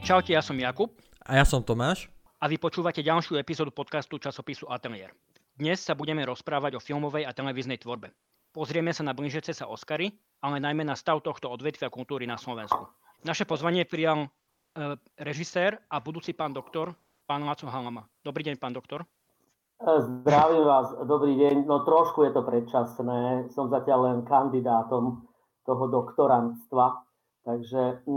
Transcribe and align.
Čaute, 0.00 0.32
ja 0.32 0.40
som 0.40 0.56
Jakub. 0.56 0.96
A 1.28 1.36
ja 1.36 1.44
som 1.44 1.60
Tomáš. 1.60 2.08
A 2.40 2.48
vy 2.48 2.56
počúvate 2.56 3.04
ďalšiu 3.04 3.36
epizódu 3.36 3.68
podcastu 3.68 4.16
časopisu 4.16 4.64
Atelier. 4.72 5.12
Dnes 5.52 5.84
sa 5.84 5.92
budeme 5.92 6.24
rozprávať 6.24 6.76
o 6.76 6.80
filmovej 6.80 7.28
a 7.28 7.36
televíznej 7.36 7.76
tvorbe. 7.76 8.08
Pozrieme 8.48 8.96
sa 8.96 9.04
na 9.04 9.12
blížiace 9.12 9.52
sa 9.52 9.68
Oscary, 9.68 10.08
ale 10.40 10.56
najmä 10.56 10.88
na 10.88 10.96
stav 10.96 11.20
tohto 11.20 11.52
odvetvia 11.52 11.92
kultúry 11.92 12.24
na 12.24 12.40
Slovensku. 12.40 12.88
Naše 13.28 13.44
pozvanie 13.44 13.84
prijal 13.84 14.24
e, 14.24 14.28
režisér 15.20 15.76
a 15.92 16.00
budúci 16.00 16.32
pán 16.32 16.56
doktor, 16.56 16.96
pán 17.28 17.44
Laco 17.44 17.68
Halama. 17.68 18.08
Dobrý 18.24 18.40
deň, 18.48 18.56
pán 18.56 18.72
doktor. 18.72 19.04
Zdravím 19.80 20.64
vás, 20.64 20.96
dobrý 21.04 21.36
deň. 21.36 21.68
No 21.68 21.84
trošku 21.84 22.24
je 22.24 22.32
to 22.32 22.40
predčasné, 22.40 23.52
som 23.52 23.68
zatiaľ 23.68 24.12
len 24.12 24.18
kandidátom 24.24 25.28
toho 25.68 25.84
doktorantstva, 25.92 27.04
Takže 27.40 27.80
e, 27.80 28.12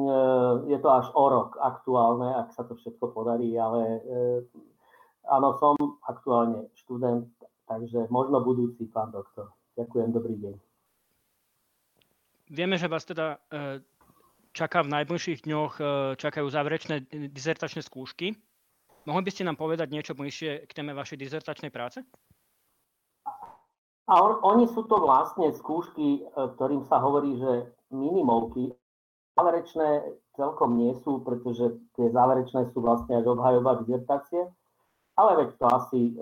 je 0.67 0.77
to 0.83 0.89
až 0.91 1.07
o 1.15 1.25
rok 1.31 1.55
aktuálne, 1.55 2.35
ak 2.35 2.51
sa 2.51 2.67
to 2.67 2.75
všetko 2.75 3.15
podarí, 3.15 3.55
ale 3.55 3.81
e, 3.81 3.99
áno, 5.31 5.55
som 5.55 5.79
aktuálne 6.03 6.67
študent, 6.75 7.31
takže 7.63 8.11
možno 8.11 8.43
budúci 8.43 8.83
pán 8.91 9.15
doktor. 9.15 9.47
Ďakujem, 9.79 10.09
dobrý 10.11 10.35
deň. 10.43 10.55
Vieme, 12.51 12.75
že 12.75 12.91
vás 12.91 13.07
teda 13.07 13.39
e, 13.47 13.79
čaká 14.51 14.83
v 14.83 14.91
najbližších 14.91 15.47
dňoch, 15.47 15.73
čakajú 16.19 16.45
záverečné 16.51 17.07
dizertačné 17.31 17.79
skúšky. 17.79 18.35
Mohli 19.07 19.23
by 19.23 19.31
ste 19.31 19.47
nám 19.47 19.55
povedať 19.55 19.87
niečo 19.87 20.13
bližšie 20.19 20.67
k 20.67 20.75
téme 20.75 20.91
vašej 20.91 21.17
dizertačnej 21.17 21.71
práce? 21.71 22.03
A 24.03 24.13
on, 24.19 24.43
oni 24.43 24.67
sú 24.67 24.83
to 24.83 24.99
vlastne 24.99 25.47
skúšky, 25.55 26.27
ktorým 26.35 26.83
sa 26.85 26.99
hovorí, 26.99 27.39
že 27.39 27.71
minimovky, 27.89 28.75
Záverečné 29.33 29.89
celkom 30.37 30.77
nie 30.77 30.93
sú, 31.01 31.25
pretože 31.25 31.73
tie 31.97 32.09
záverečné 32.13 32.69
sú 32.69 32.85
vlastne 32.85 33.17
až 33.17 33.33
obhajoba 33.33 33.81
dizertácie, 33.81 34.45
ale 35.13 35.31
veď 35.45 35.49
to 35.57 35.65
asi 35.69 36.01
e, 36.09 36.13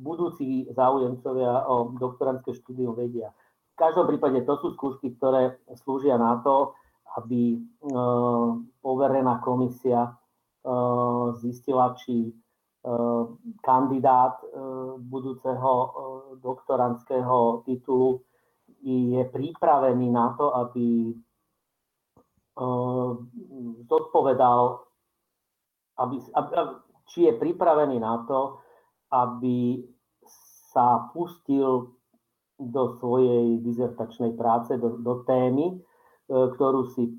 budúci 0.00 0.68
záujemcovia 0.72 1.68
o 1.68 1.92
doktorantské 1.96 2.56
štúdium 2.56 2.96
vedia. 2.96 3.32
V 3.72 3.76
každom 3.76 4.08
prípade 4.08 4.44
to 4.44 4.56
sú 4.60 4.76
skúšky, 4.76 5.16
ktoré 5.16 5.60
slúžia 5.80 6.16
na 6.16 6.40
to, 6.40 6.72
aby 7.20 7.56
e, 7.56 7.58
poverená 8.80 9.40
komisia 9.44 10.08
e, 10.08 10.12
zistila, 11.44 11.92
či 12.00 12.28
e, 12.28 12.32
kandidát 13.60 14.40
e, 14.40 14.48
budúceho 14.96 15.72
e, 15.72 15.88
doktorantského 16.40 17.68
titulu 17.68 18.24
je 18.82 19.22
pripravený 19.28 20.08
na 20.08 20.32
to, 20.40 20.56
aby 20.56 21.12
zodpovedal, 23.88 24.84
aby, 25.98 26.16
aby, 26.20 26.50
či 27.08 27.28
je 27.28 27.32
pripravený 27.36 27.96
na 28.00 28.24
to, 28.28 28.60
aby 29.12 29.84
sa 30.72 31.12
pustil 31.12 31.92
do 32.56 32.96
svojej 32.96 33.60
dizertačnej 33.60 34.32
práce, 34.36 34.76
do, 34.80 34.96
do 35.00 35.24
témy, 35.28 35.72
e, 35.72 35.76
ktorú 36.28 36.88
si 36.94 37.12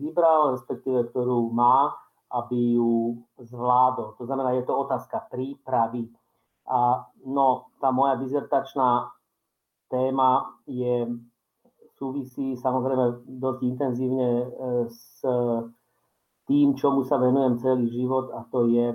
vybral, 0.00 0.56
respektíve 0.56 1.12
ktorú 1.12 1.52
má, 1.52 1.92
aby 2.32 2.78
ju 2.78 3.20
zvládol. 3.36 4.16
To 4.16 4.24
znamená, 4.24 4.56
je 4.56 4.64
to 4.64 4.74
otázka 4.74 5.28
prípravy. 5.28 6.08
A 6.66 7.06
no, 7.22 7.70
tá 7.78 7.94
moja 7.94 8.18
dizertačná 8.18 9.10
téma 9.86 10.56
je 10.66 11.06
súvisí 11.96 12.56
samozrejme 12.60 13.24
dosť 13.40 13.60
intenzívne 13.64 14.28
e, 14.44 14.48
s 14.88 15.24
tým, 16.46 16.78
čomu 16.78 17.02
sa 17.02 17.18
venujem 17.18 17.58
celý 17.58 17.90
život 17.90 18.30
a 18.30 18.46
to 18.48 18.70
je 18.70 18.94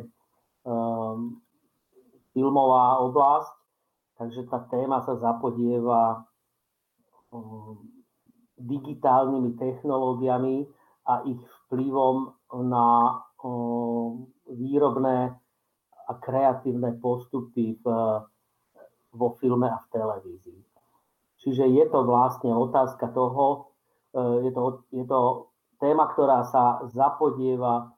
um, 0.64 1.36
filmová 2.32 3.04
oblasť. 3.04 3.54
Takže 4.16 4.42
tá 4.48 4.64
téma 4.72 5.04
sa 5.04 5.20
zapodieva 5.20 6.24
um, 7.36 7.76
digitálnymi 8.56 9.60
technológiami 9.60 10.64
a 11.12 11.28
ich 11.28 11.42
vplyvom 11.68 12.32
na 12.72 13.20
um, 13.44 14.32
výrobné 14.48 15.36
a 16.08 16.12
kreatívne 16.24 16.96
postupy 17.04 17.76
v, 17.84 17.86
vo 19.12 19.28
filme 19.44 19.68
a 19.68 19.76
v 19.76 19.88
televízii. 19.92 20.71
Čiže 21.42 21.66
je 21.66 21.86
to 21.90 22.06
vlastne 22.06 22.54
otázka 22.54 23.10
toho, 23.10 23.74
e, 24.14 24.46
je 24.46 24.52
to, 24.54 24.86
je 24.94 25.06
to 25.10 25.50
téma, 25.82 26.14
ktorá 26.14 26.46
sa 26.46 26.86
zapodieva 26.94 27.90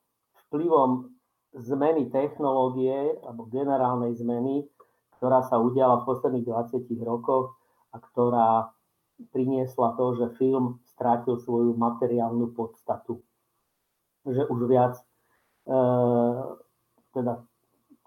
vplyvom 0.48 1.12
zmeny 1.54 2.08
technológie 2.08 3.20
alebo 3.20 3.52
generálnej 3.52 4.16
zmeny, 4.16 4.64
ktorá 5.20 5.44
sa 5.44 5.60
udiala 5.60 6.02
v 6.02 6.08
posledných 6.08 6.48
20 6.48 6.88
rokoch 7.04 7.60
a 7.92 8.00
ktorá 8.00 8.72
priniesla 9.36 9.94
to, 10.00 10.18
že 10.18 10.40
film 10.40 10.80
strátil 10.88 11.36
svoju 11.38 11.76
materiálnu 11.76 12.56
podstatu. 12.56 13.22
Že 14.24 14.48
už 14.48 14.60
viac, 14.72 14.96
e, 15.68 15.76
teda 17.12 17.44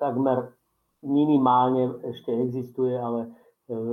takmer 0.01 0.57
minimálne 1.05 2.01
ešte 2.09 2.33
existuje, 2.33 2.97
ale 2.97 3.37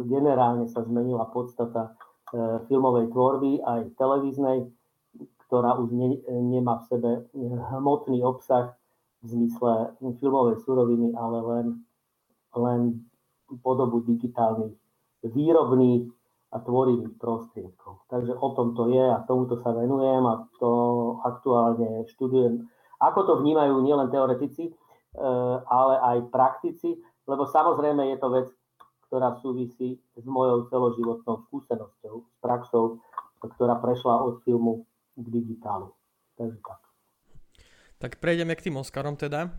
generálne 0.06 0.69
sa 0.69 0.85
zmenila 0.85 1.25
podstata 1.34 1.89
e, 1.89 2.66
filmovej 2.69 3.09
tvorby 3.09 3.61
aj 3.66 3.97
televíznej, 3.97 4.69
ktorá 5.47 5.78
už 5.81 5.89
ne, 5.94 6.22
nemá 6.29 6.81
v 6.81 6.88
sebe 6.89 7.11
hmotný 7.73 8.22
obsah 8.22 8.78
v 9.23 9.25
zmysle 9.28 9.97
filmovej 10.19 10.61
suroviny, 10.61 11.16
ale 11.16 11.38
len, 11.41 11.67
len 12.53 12.81
podobu 13.63 14.03
digitálnych 14.03 14.75
výrobných 15.23 16.11
a 16.53 16.57
tvorivých 16.61 17.17
prostriedkov. 17.17 18.05
Takže 18.11 18.38
o 18.38 18.50
tom 18.53 18.78
to 18.78 18.91
je 18.94 19.01
a 19.01 19.25
tomuto 19.25 19.57
sa 19.63 19.73
venujem 19.73 20.22
a 20.28 20.45
to 20.61 20.72
aktuálne 21.25 22.05
študujem. 22.13 22.61
Ako 23.01 23.25
to 23.25 23.34
vnímajú 23.41 23.81
nielen 23.81 24.13
teoretici, 24.13 24.69
e, 24.69 24.73
ale 25.66 25.95
aj 25.97 26.29
praktici, 26.29 26.94
lebo 27.25 27.50
samozrejme 27.50 28.05
je 28.13 28.17
to 28.22 28.28
vec, 28.29 28.47
ktorá 29.13 29.38
súvisí 29.46 30.01
s 30.18 30.25
mojou 30.25 30.66
celoživotnou 30.74 31.46
skúsenosťou, 31.46 32.25
s 32.25 32.34
praxou, 32.41 32.97
ktorá 33.46 33.78
prešla 33.78 34.25
od 34.25 34.41
filmu 34.41 34.90
k 35.13 35.25
digitálu. 35.29 35.94
Takže 36.34 36.57
tak. 36.66 36.81
Tak 38.02 38.12
prejdeme 38.18 38.57
k 38.57 38.66
tým 38.66 38.81
Oscarom 38.81 39.13
teda. 39.13 39.53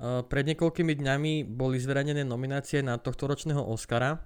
Pred 0.00 0.44
niekoľkými 0.56 0.96
dňami 0.96 1.44
boli 1.44 1.76
zverejnené 1.76 2.24
nominácie 2.24 2.80
na 2.80 2.96
tohto 2.96 3.28
ročného 3.28 3.60
Oscara. 3.60 4.24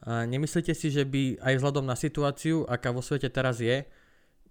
A 0.00 0.24
nemyslíte 0.24 0.72
si, 0.72 0.88
že 0.88 1.04
by 1.04 1.44
aj 1.44 1.60
vzhľadom 1.60 1.84
na 1.84 2.00
situáciu, 2.00 2.64
aká 2.64 2.88
vo 2.88 3.04
svete 3.04 3.28
teraz 3.28 3.60
je, 3.60 3.84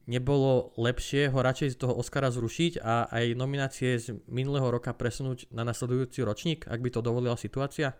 nebolo 0.05 0.77
lepšie 0.77 1.33
ho 1.33 1.39
radšej 1.41 1.73
z 1.73 1.79
toho 1.81 1.97
Oscara 1.97 2.29
zrušiť 2.29 2.85
a 2.85 3.09
aj 3.09 3.33
nominácie 3.33 3.97
z 3.97 4.13
minulého 4.29 4.69
roka 4.69 4.93
presunúť 4.93 5.49
na 5.49 5.65
nasledujúci 5.65 6.21
ročník, 6.21 6.69
ak 6.69 6.77
by 6.85 6.93
to 6.93 7.01
dovolila 7.01 7.33
situácia? 7.33 7.97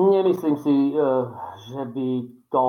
Nemyslím 0.00 0.56
si, 0.56 0.96
e, 0.96 1.00
že 1.68 1.84
by 1.92 2.08
to 2.48 2.64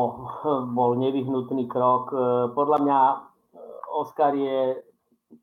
bol 0.76 0.92
nevyhnutný 1.00 1.64
krok. 1.72 2.12
E, 2.12 2.52
podľa 2.52 2.78
mňa 2.84 3.00
Oscar 3.96 4.36
je 4.36 4.84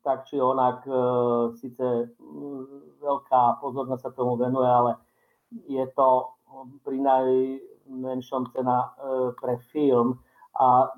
tak 0.05 0.29
či 0.29 0.37
onak 0.37 0.85
síce 1.57 2.13
veľká 3.01 3.57
pozornosť 3.57 4.01
sa 4.05 4.11
tomu 4.13 4.37
venuje, 4.37 4.69
ale 4.69 5.01
je 5.65 5.81
to 5.97 6.29
pri 6.85 7.01
najmenšom 7.01 8.53
cena 8.53 8.93
pre 9.41 9.57
film 9.73 10.21
a 10.61 10.93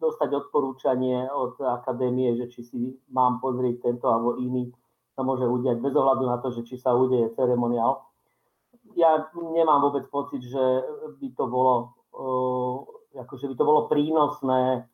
dostať 0.00 0.32
odporúčanie 0.32 1.28
od 1.28 1.60
akadémie, 1.60 2.40
že 2.40 2.48
či 2.48 2.60
si 2.64 2.80
mám 3.12 3.36
pozrieť 3.36 3.84
tento 3.84 4.08
alebo 4.08 4.40
iný, 4.40 4.72
sa 5.12 5.20
môže 5.20 5.44
udiať 5.44 5.76
bez 5.84 5.92
ohľadu 5.92 6.24
na 6.24 6.40
to, 6.40 6.56
že 6.56 6.64
či 6.64 6.80
sa 6.80 6.96
udeje 6.96 7.36
ceremoniál 7.36 8.00
ja 8.96 9.28
nemám 9.36 9.84
vôbec 9.84 10.08
pocit, 10.08 10.40
že 10.40 10.64
by 11.20 11.28
to 11.36 11.44
bolo, 11.46 11.74
uh, 12.16 12.76
akože 13.20 13.52
by 13.52 13.54
to 13.54 13.64
bolo 13.64 13.80
prínosné 13.92 14.88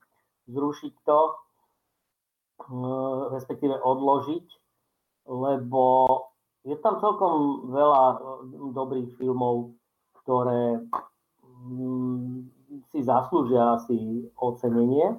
zrušiť 0.50 0.94
to, 1.06 1.20
uh, 2.66 3.30
respektíve 3.30 3.78
odložiť, 3.78 4.46
lebo 5.30 5.84
je 6.66 6.74
tam 6.78 6.98
celkom 6.98 7.66
veľa 7.74 8.04
dobrých 8.74 9.18
filmov, 9.18 9.74
ktoré 10.22 10.82
um, 11.42 12.46
si 12.90 13.02
zaslúžia 13.02 13.78
asi 13.78 14.26
ocenenie. 14.38 15.18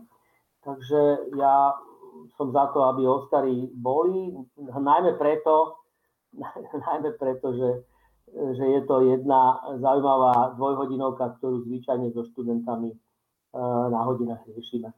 Takže 0.64 1.32
ja 1.36 1.76
som 2.40 2.56
za 2.56 2.72
to, 2.72 2.88
aby 2.88 3.04
Oscary 3.04 3.68
boli, 3.76 4.32
najmä 4.60 5.20
preto, 5.20 5.84
najmä 6.88 7.20
preto, 7.20 7.52
že 7.52 7.70
že 8.32 8.66
je 8.66 8.82
to 8.88 8.96
jedna 9.06 9.62
zaujímavá 9.78 10.56
dvojhodinovka, 10.58 11.38
ktorú 11.38 11.68
zvyčajne 11.70 12.10
so 12.16 12.26
študentami 12.34 12.90
e, 12.90 12.98
na 13.94 14.00
hodinách 14.10 14.42
riešime. 14.50 14.90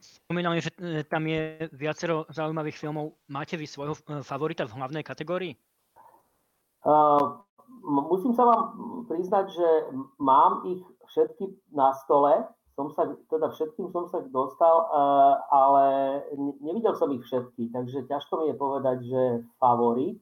spomínali, 0.00 0.64
že 0.64 0.72
e, 0.80 1.04
tam 1.04 1.28
je 1.28 1.68
viacero 1.76 2.24
zaujímavých 2.32 2.80
filmov. 2.80 3.20
Máte 3.28 3.60
vy 3.60 3.68
svojho 3.68 3.94
e, 3.94 4.24
favorita 4.24 4.64
v 4.64 4.76
hlavnej 4.80 5.04
kategórii? 5.04 5.52
Uh, 6.84 7.40
musím 7.84 8.36
sa 8.36 8.44
vám 8.44 8.62
priznať, 9.08 9.56
že 9.56 9.68
mám 10.20 10.68
ich 10.68 10.84
všetky 11.08 11.48
na 11.72 11.96
stole. 12.04 12.44
Som 12.76 12.92
sa, 12.92 13.06
teda 13.30 13.54
všetkým 13.54 13.88
som 13.94 14.10
sa 14.10 14.20
dostal, 14.28 14.90
uh, 14.90 15.38
ale 15.48 15.84
nevidel 16.60 16.92
som 16.98 17.08
ich 17.14 17.24
všetky, 17.24 17.70
takže 17.70 18.04
ťažko 18.10 18.32
mi 18.42 18.44
je 18.50 18.56
povedať, 18.58 18.98
že 19.06 19.22
favorit. 19.56 20.20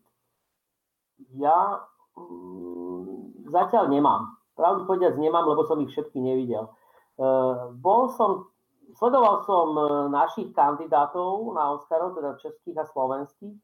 Ja 1.37 1.87
um, 2.17 3.33
zatiaľ 3.49 3.93
nemám. 3.93 4.35
Pravdu 4.53 4.85
povedať 4.85 5.17
nemám, 5.17 5.49
lebo 5.49 5.65
som 5.65 5.81
ich 5.81 5.91
všetky 5.93 6.21
nevidel. 6.21 6.69
Uh, 7.17 7.73
bol 7.79 8.13
som 8.17 8.53
Sledoval 8.93 9.45
som 9.49 9.73
e, 9.73 9.83
našich 10.13 10.53
kandidátov 10.53 11.57
na 11.57 11.73
Oscarov, 11.73 12.13
teda 12.13 12.37
českých 12.37 12.77
a 12.77 12.85
slovenských. 12.93 13.57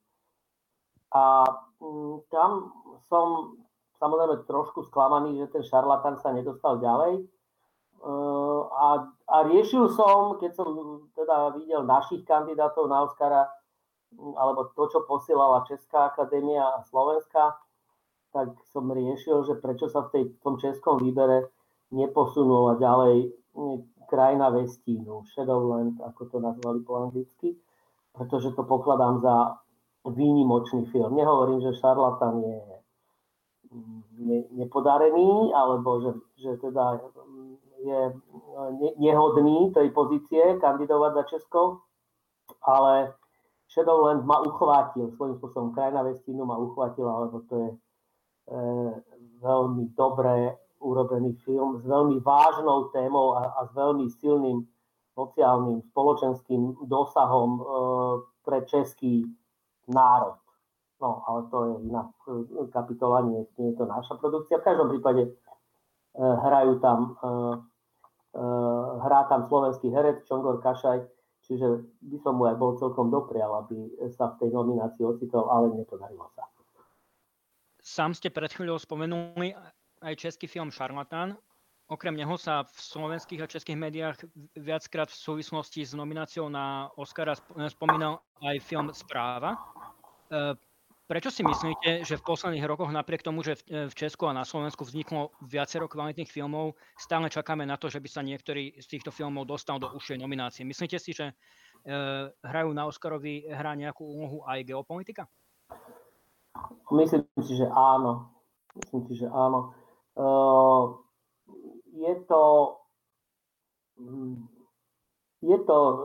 A 1.12 1.44
mm, 1.81 2.32
tam 2.32 2.72
som 3.12 3.56
samozrejme 4.00 4.49
trošku 4.49 4.88
sklamaný, 4.88 5.44
že 5.44 5.52
ten 5.52 5.64
šarlatán 5.64 6.16
sa 6.20 6.32
nedostal 6.32 6.81
ďalej. 6.81 7.20
E, 7.20 7.25
a, 8.72 8.88
a 9.28 9.37
riešil 9.52 9.93
som, 9.93 10.40
keď 10.40 10.56
som 10.56 10.69
teda 11.12 11.52
videl 11.61 11.84
našich 11.84 12.25
kandidátov 12.25 12.88
na 12.88 13.04
Oscara, 13.04 13.44
mm, 13.44 13.52
alebo 14.16 14.72
to, 14.72 14.88
čo 14.88 15.05
posielala 15.05 15.69
Česká 15.69 16.10
akadémia 16.10 16.64
a 16.64 16.84
Slovenská, 16.88 17.60
tak 18.32 18.56
som 18.72 18.88
riešil, 18.93 19.44
že 19.44 19.55
prečo 19.56 19.88
sa 19.88 20.05
v, 20.06 20.08
tej, 20.12 20.25
v 20.37 20.40
tom 20.44 20.55
českom 20.60 21.00
výbere 21.00 21.49
neposunula 21.93 22.76
ďalej 22.76 23.32
krajina 24.08 24.49
vestínu, 24.52 25.25
Shadowland, 25.32 26.00
ako 26.00 26.22
to 26.28 26.37
nazvali 26.40 26.81
po 26.84 27.08
anglicky, 27.08 27.56
pretože 28.12 28.52
to 28.56 28.64
pokladám 28.64 29.20
za 29.20 29.60
výnimočný 30.08 30.88
film. 30.88 31.16
Nehovorím, 31.16 31.61
že 31.61 31.76
šarlatan 31.76 32.40
je 32.40 32.61
ne, 34.25 34.38
nepodarený, 34.56 35.52
alebo 35.52 36.00
že, 36.00 36.12
že 36.40 36.56
teda 36.56 37.00
je 37.78 38.00
nehodný 38.99 39.70
tej 39.76 39.93
pozície 39.93 40.56
kandidovať 40.58 41.11
za 41.14 41.25
Česko, 41.28 41.61
ale 42.64 43.12
Shadowland 43.69 44.25
ma 44.25 44.41
uchvátil, 44.41 45.12
svojím 45.12 45.37
spôsobom 45.37 45.76
krajina 45.76 46.00
vestínu 46.00 46.41
ma 46.49 46.56
uchvátila, 46.56 47.29
lebo 47.29 47.44
to 47.44 47.55
je 47.56 47.69
e, 47.69 47.76
veľmi 49.44 49.93
dobré 49.93 50.56
urobený 50.81 51.37
film 51.44 51.76
s 51.76 51.85
veľmi 51.85 52.25
vážnou 52.25 52.88
témou 52.97 53.37
a, 53.37 53.53
a 53.61 53.61
s 53.69 53.73
veľmi 53.76 54.09
silným 54.09 54.65
sociálnym, 55.12 55.85
spoločenským 55.93 56.88
dosahom 56.88 57.50
e, 57.59 57.62
pre 58.41 58.65
český 58.65 59.29
národ. 59.91 60.41
No, 60.99 61.23
ale 61.29 61.41
to 61.53 61.59
je 61.69 61.75
iná 61.93 62.09
e, 62.09 62.73
kapitola, 62.73 63.21
nie, 63.29 63.44
nie 63.61 63.76
je 63.76 63.76
to 63.76 63.85
naša 63.85 64.17
produkcia. 64.17 64.64
V 64.64 64.67
každom 64.67 64.88
prípade 64.88 65.29
e, 65.29 65.31
hrajú 66.17 66.81
tam, 66.81 67.21
e, 67.21 67.29
e, 68.32 68.44
hrá 69.05 69.29
tam 69.29 69.44
slovenský 69.44 69.93
herec 69.93 70.25
Čongor 70.25 70.64
Kašaj, 70.64 71.18
čiže 71.49 71.83
by 72.05 72.19
som 72.21 72.37
mu 72.37 72.47
aj 72.47 72.56
bol 72.61 72.77
celkom 72.77 73.09
doprial, 73.09 73.65
aby 73.65 73.89
sa 74.12 74.37
v 74.37 74.47
tej 74.47 74.50
nominácii 74.53 75.03
ocitol, 75.03 75.49
ale 75.49 75.73
nepodarilo 75.73 76.29
sa. 76.37 76.45
Sám 77.81 78.12
ste 78.12 78.29
pred 78.29 78.53
chvíľou 78.53 78.77
spomenuli 78.77 79.56
aj 80.05 80.15
český 80.21 80.45
film 80.45 80.69
Šarlatán. 80.69 81.41
Okrem 81.89 82.12
neho 82.12 82.37
sa 82.37 82.69
v 82.69 82.77
slovenských 82.77 83.41
a 83.41 83.49
českých 83.49 83.81
médiách 83.81 84.21
viackrát 84.61 85.09
v 85.09 85.17
súvislosti 85.17 85.89
s 85.89 85.97
nomináciou 85.97 86.53
na 86.53 86.93
Oscara 87.00 87.33
spomínal 87.73 88.21
aj 88.45 88.61
film 88.61 88.93
Správa. 88.93 89.56
E, 91.08 91.14
prečo 91.16 91.32
si 91.32 91.40
myslíte, 91.40 92.05
že 92.05 92.20
v 92.20 92.26
posledných 92.28 92.69
rokoch 92.69 92.93
napriek 92.93 93.25
tomu, 93.25 93.40
že 93.40 93.56
v 93.64 93.94
Česku 93.96 94.28
a 94.28 94.37
na 94.37 94.44
Slovensku 94.44 94.84
vzniklo 94.84 95.32
viacero 95.40 95.88
kvalitných 95.88 96.28
filmov, 96.28 96.76
stále 97.00 97.32
čakáme 97.32 97.64
na 97.64 97.81
to, 97.81 97.88
že 97.88 97.96
by 97.96 98.08
sa 98.12 98.20
niektorý 98.20 98.76
z 98.76 98.87
týchto 98.87 99.08
filmov 99.08 99.49
dostal 99.49 99.81
do 99.81 99.88
užšej 99.96 100.20
nominácie? 100.20 100.69
Myslíte 100.69 101.00
si, 101.00 101.16
že 101.16 101.32
e, 101.32 101.34
hrajú 102.44 102.76
na 102.76 102.84
Oscarovi 102.84 103.49
hrá 103.49 103.72
nejakú 103.72 104.05
úlohu 104.05 104.38
aj 104.44 104.60
geopolitika? 104.69 105.25
Myslím 106.93 107.25
si, 107.40 107.56
že 107.56 107.66
áno. 107.72 108.28
Myslím 108.76 109.02
si, 109.08 109.14
že 109.25 109.28
áno. 109.32 109.72
Ehm, 110.12 110.87
je 111.96 112.14
to, 112.28 112.44
je 115.40 115.58
to 115.64 115.78
e, 115.78 115.96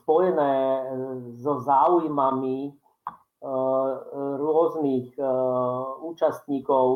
spojené 0.00 0.52
so 1.44 1.60
záujmami 1.60 2.72
e, 2.72 2.85
rôznych 4.36 5.14
e, 5.14 5.22
účastníkov 6.02 6.86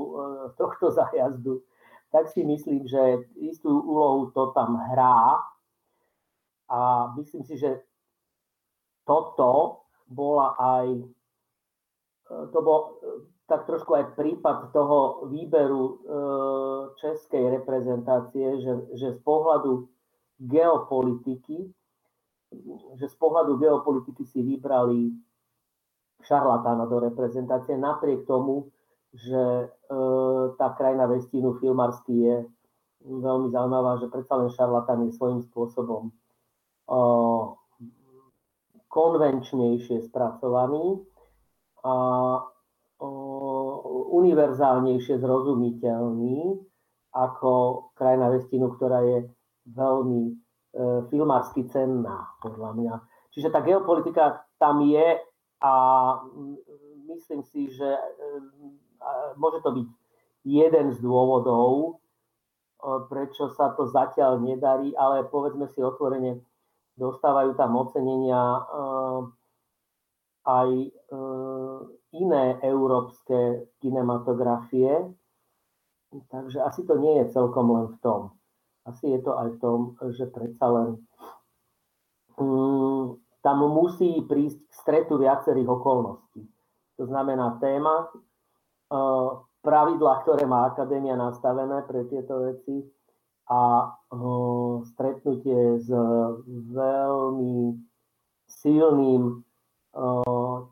tohto 0.58 0.90
zájazdu, 0.98 1.62
tak 2.10 2.26
si 2.28 2.42
myslím, 2.42 2.90
že 2.90 3.22
istú 3.38 3.70
úlohu 3.70 4.34
to 4.34 4.50
tam 4.50 4.74
hrá. 4.90 5.38
A 6.70 7.10
myslím 7.18 7.42
si, 7.42 7.58
že 7.58 7.82
toto 9.06 9.82
bola 10.06 10.54
aj 10.58 10.86
to 12.54 12.58
bol 12.62 13.02
tak 13.50 13.66
trošku 13.66 13.90
aj 13.98 14.14
prípad 14.14 14.70
toho 14.70 15.26
výberu 15.26 15.98
českej 17.02 17.58
reprezentácie, 17.58 18.62
že, 18.62 18.72
že 18.94 19.18
z 19.18 19.20
pohľadu 19.26 19.90
geopolitiky, 20.38 21.66
že 22.94 23.06
z 23.10 23.16
pohľadu 23.18 23.58
geopolitiky 23.58 24.22
si 24.22 24.46
vybrali 24.46 25.10
šarlatána 26.24 26.86
do 26.86 27.00
reprezentácie, 27.00 27.76
napriek 27.76 28.26
tomu, 28.26 28.70
že 29.14 29.42
e, 29.42 29.66
tá 30.54 30.70
krajina 30.78 31.10
vestínu 31.10 31.58
filmarsky 31.58 32.14
je 32.14 32.36
veľmi 33.04 33.50
zaujímavá, 33.50 33.98
že 33.98 34.12
predsa 34.12 34.38
len 34.38 34.50
šarlatán 34.54 35.08
je 35.08 35.16
svojím 35.16 35.40
spôsobom 35.42 36.10
e, 36.10 36.12
konvenčnejšie 38.90 40.06
spracovaný 40.06 41.02
a 41.80 41.94
univerzálnejšie 44.10 45.16
zrozumiteľný 45.16 46.60
ako 47.16 47.52
krajina 47.96 48.28
vestínu, 48.28 48.76
ktorá 48.76 49.00
je 49.02 49.18
veľmi 49.72 50.22
e, 50.28 50.32
filmársky 51.08 51.66
cenná, 51.72 52.28
podľa 52.44 52.70
mňa. 52.76 52.94
Čiže 53.34 53.48
tá 53.50 53.64
geopolitika 53.64 54.44
tam 54.60 54.84
je 54.84 55.18
a 55.60 55.72
myslím 57.08 57.44
si, 57.44 57.68
že 57.68 57.84
e, 57.84 58.02
môže 59.36 59.60
to 59.60 59.70
byť 59.76 59.88
jeden 60.48 60.86
z 60.96 60.98
dôvodov, 61.04 61.70
e, 61.76 61.92
prečo 63.12 63.52
sa 63.52 63.76
to 63.76 63.84
zatiaľ 63.84 64.40
nedarí, 64.40 64.96
ale 64.96 65.28
povedzme 65.28 65.68
si 65.68 65.84
otvorene, 65.84 66.40
dostávajú 66.96 67.52
tam 67.60 67.76
ocenenia 67.76 68.40
e, 68.40 68.62
aj 70.40 70.70
iné 72.16 72.44
európske 72.64 73.68
kinematografie, 73.78 75.04
takže 76.32 76.64
asi 76.64 76.80
to 76.88 76.96
nie 76.96 77.20
je 77.22 77.36
celkom 77.36 77.70
len 77.70 77.86
v 77.92 77.96
tom. 78.00 78.20
Asi 78.88 79.12
je 79.12 79.20
to 79.20 79.36
aj 79.36 79.48
v 79.52 79.58
tom, 79.60 79.78
že 80.16 80.26
predsa 80.32 80.66
len 80.72 80.88
um, 82.40 83.20
tam 83.40 83.64
musí 83.68 84.20
prísť 84.28 84.60
k 84.68 84.72
stretu 84.72 85.16
viacerých 85.16 85.68
okolností. 85.68 86.44
To 87.00 87.04
znamená 87.08 87.56
téma, 87.60 88.08
uh, 88.92 89.42
pravidla, 89.64 90.20
ktoré 90.24 90.44
má 90.44 90.68
akadémia 90.68 91.16
nastavené 91.16 91.84
pre 91.88 92.04
tieto 92.08 92.44
veci 92.44 92.84
a 93.48 93.92
uh, 93.92 94.84
stretnutie 94.92 95.80
s 95.80 95.88
veľmi 96.70 97.80
silným 98.50 99.42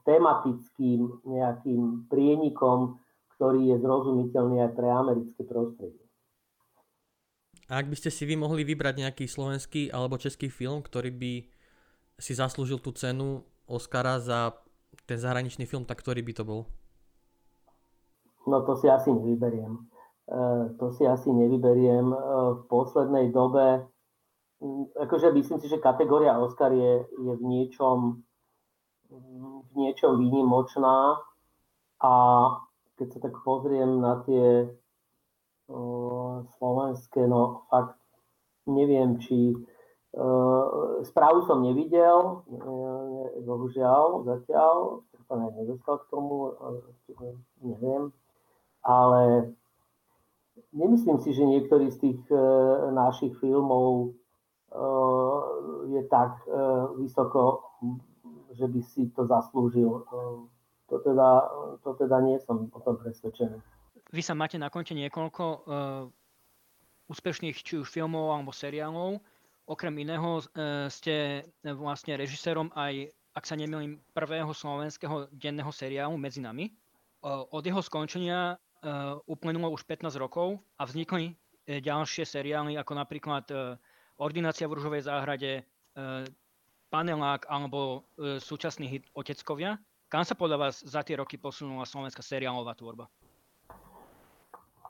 tematickým 0.06 1.26
nejakým 1.26 2.06
prienikom, 2.06 3.02
ktorý 3.34 3.74
je 3.74 3.76
zrozumiteľný 3.82 4.62
aj 4.62 4.72
pre 4.78 4.88
americké 4.90 5.42
prostredie. 5.42 6.06
Ak 7.68 7.90
by 7.90 7.96
ste 7.98 8.14
si 8.14 8.24
vy 8.24 8.38
mohli 8.38 8.64
vybrať 8.64 8.94
nejaký 9.02 9.24
slovenský 9.26 9.90
alebo 9.92 10.16
český 10.16 10.48
film, 10.48 10.80
ktorý 10.80 11.10
by 11.12 11.34
si 12.18 12.34
zaslúžil 12.34 12.82
tú 12.82 12.90
cenu 12.92 13.46
Oscara 13.70 14.18
za 14.18 14.58
ten 15.06 15.16
zahraničný 15.16 15.64
film, 15.64 15.86
tak 15.86 16.02
ktorý 16.02 16.20
by 16.20 16.32
to 16.34 16.44
bol? 16.44 16.60
No 18.48 18.64
to 18.66 18.74
si 18.76 18.90
asi 18.90 19.14
nevyberiem. 19.14 19.86
E, 20.26 20.42
to 20.76 20.92
si 20.92 21.06
asi 21.06 21.30
nevyberiem. 21.30 22.10
E, 22.10 22.18
v 22.58 22.62
poslednej 22.66 23.30
dobe, 23.30 23.86
akože 24.98 25.30
myslím 25.32 25.58
si, 25.62 25.70
že 25.70 25.78
kategória 25.78 26.36
Oscar 26.36 26.74
je, 26.74 27.06
je 27.06 27.32
v 27.38 27.42
niečom 27.46 28.24
v 29.08 29.72
niečom 29.72 30.20
výnimočná 30.20 31.16
a 32.04 32.12
keď 33.00 33.08
sa 33.08 33.18
tak 33.24 33.34
pozriem 33.40 34.04
na 34.04 34.20
tie 34.28 34.68
slovenské, 36.58 37.24
no 37.28 37.64
fakt 37.68 37.96
neviem, 38.68 39.16
či 39.20 39.56
Správu 41.04 41.44
som 41.44 41.62
nevidel, 41.62 42.42
bohužiaľ, 43.44 44.24
zatiaľ, 44.24 45.04
sa 45.28 45.36
nedostal 45.36 46.00
k 46.00 46.08
tomu, 46.08 46.56
neviem, 47.60 48.08
ale 48.80 49.52
nemyslím 50.72 51.20
si, 51.20 51.36
že 51.36 51.44
niektorý 51.44 51.92
z 51.92 51.98
tých 52.00 52.20
našich 52.96 53.36
filmov 53.36 54.16
je 55.92 56.02
tak 56.08 56.40
vysoko, 56.96 57.68
že 58.56 58.64
by 58.64 58.80
si 58.80 59.12
to 59.12 59.28
zaslúžil. 59.28 60.08
To 60.88 60.96
teda, 61.04 61.52
to 61.84 61.92
teda 62.00 62.16
nie 62.24 62.40
som 62.40 62.72
o 62.72 62.80
tom 62.80 62.96
presvedčený. 62.96 63.60
Vy 64.08 64.24
sa 64.24 64.32
máte 64.32 64.56
na 64.56 64.72
konte 64.72 64.96
niekoľko 64.96 65.68
úspešných 67.12 67.60
či 67.60 67.76
už 67.76 67.92
filmov 67.92 68.32
alebo 68.32 68.56
seriálov. 68.56 69.20
Okrem 69.68 69.92
iného 70.00 70.40
uh, 70.40 70.88
ste 70.88 71.44
vlastne 71.60 72.16
režisérom 72.16 72.72
aj, 72.72 73.12
ak 73.36 73.44
sa 73.44 73.52
nemýlim, 73.52 74.00
prvého 74.16 74.48
slovenského 74.56 75.28
denného 75.36 75.68
seriálu 75.68 76.16
Medzi 76.16 76.40
nami. 76.40 76.72
Uh, 77.20 77.44
od 77.52 77.60
jeho 77.60 77.84
skončenia 77.84 78.56
uplynulo 79.26 79.74
už 79.74 79.82
15 79.90 80.14
rokov 80.22 80.62
a 80.78 80.86
vznikli 80.86 81.34
ďalšie 81.66 82.22
seriály 82.22 82.78
ako 82.78 82.94
napríklad 82.94 83.44
Ordinácia 84.22 84.70
v 84.70 84.78
Ružovej 84.78 85.10
záhrade, 85.10 85.66
Panelák 86.86 87.42
alebo 87.50 88.06
súčasný 88.38 88.86
hit 88.86 89.04
Oteckovia. 89.18 89.82
Kam 90.06 90.22
sa 90.22 90.38
podľa 90.38 90.70
vás 90.70 90.86
za 90.86 91.02
tie 91.02 91.18
roky 91.18 91.34
posunula 91.34 91.82
slovenská 91.82 92.22
seriálová 92.22 92.78
tvorba? 92.78 93.10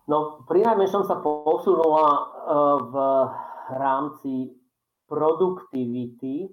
No, 0.04 0.44
pri 0.44 0.68
najmenšom 0.68 1.08
sa 1.08 1.24
posunula 1.24 2.28
v 2.92 2.94
rámci 3.72 4.52
produktivity, 5.08 6.52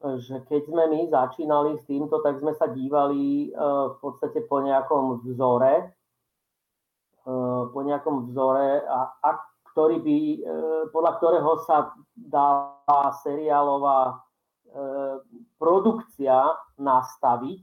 že 0.00 0.36
keď 0.48 0.62
sme 0.64 0.84
my 0.88 1.00
začínali 1.12 1.76
s 1.76 1.84
týmto, 1.84 2.24
tak 2.24 2.40
sme 2.40 2.56
sa 2.56 2.72
dívali 2.72 3.52
uh, 3.52 3.92
v 3.92 3.96
podstate 4.00 4.40
po 4.48 4.64
nejakom 4.64 5.20
vzore, 5.26 5.92
uh, 7.28 7.68
po 7.68 7.80
nejakom 7.84 8.30
vzore, 8.30 8.80
a, 8.86 9.12
a 9.20 9.30
ktorý 9.70 10.02
by, 10.02 10.18
podľa 10.90 11.12
ktorého 11.22 11.62
sa 11.62 11.94
dá 12.18 12.74
seriálová 13.22 14.18
produkcia 15.62 16.58
nastaviť. 16.74 17.62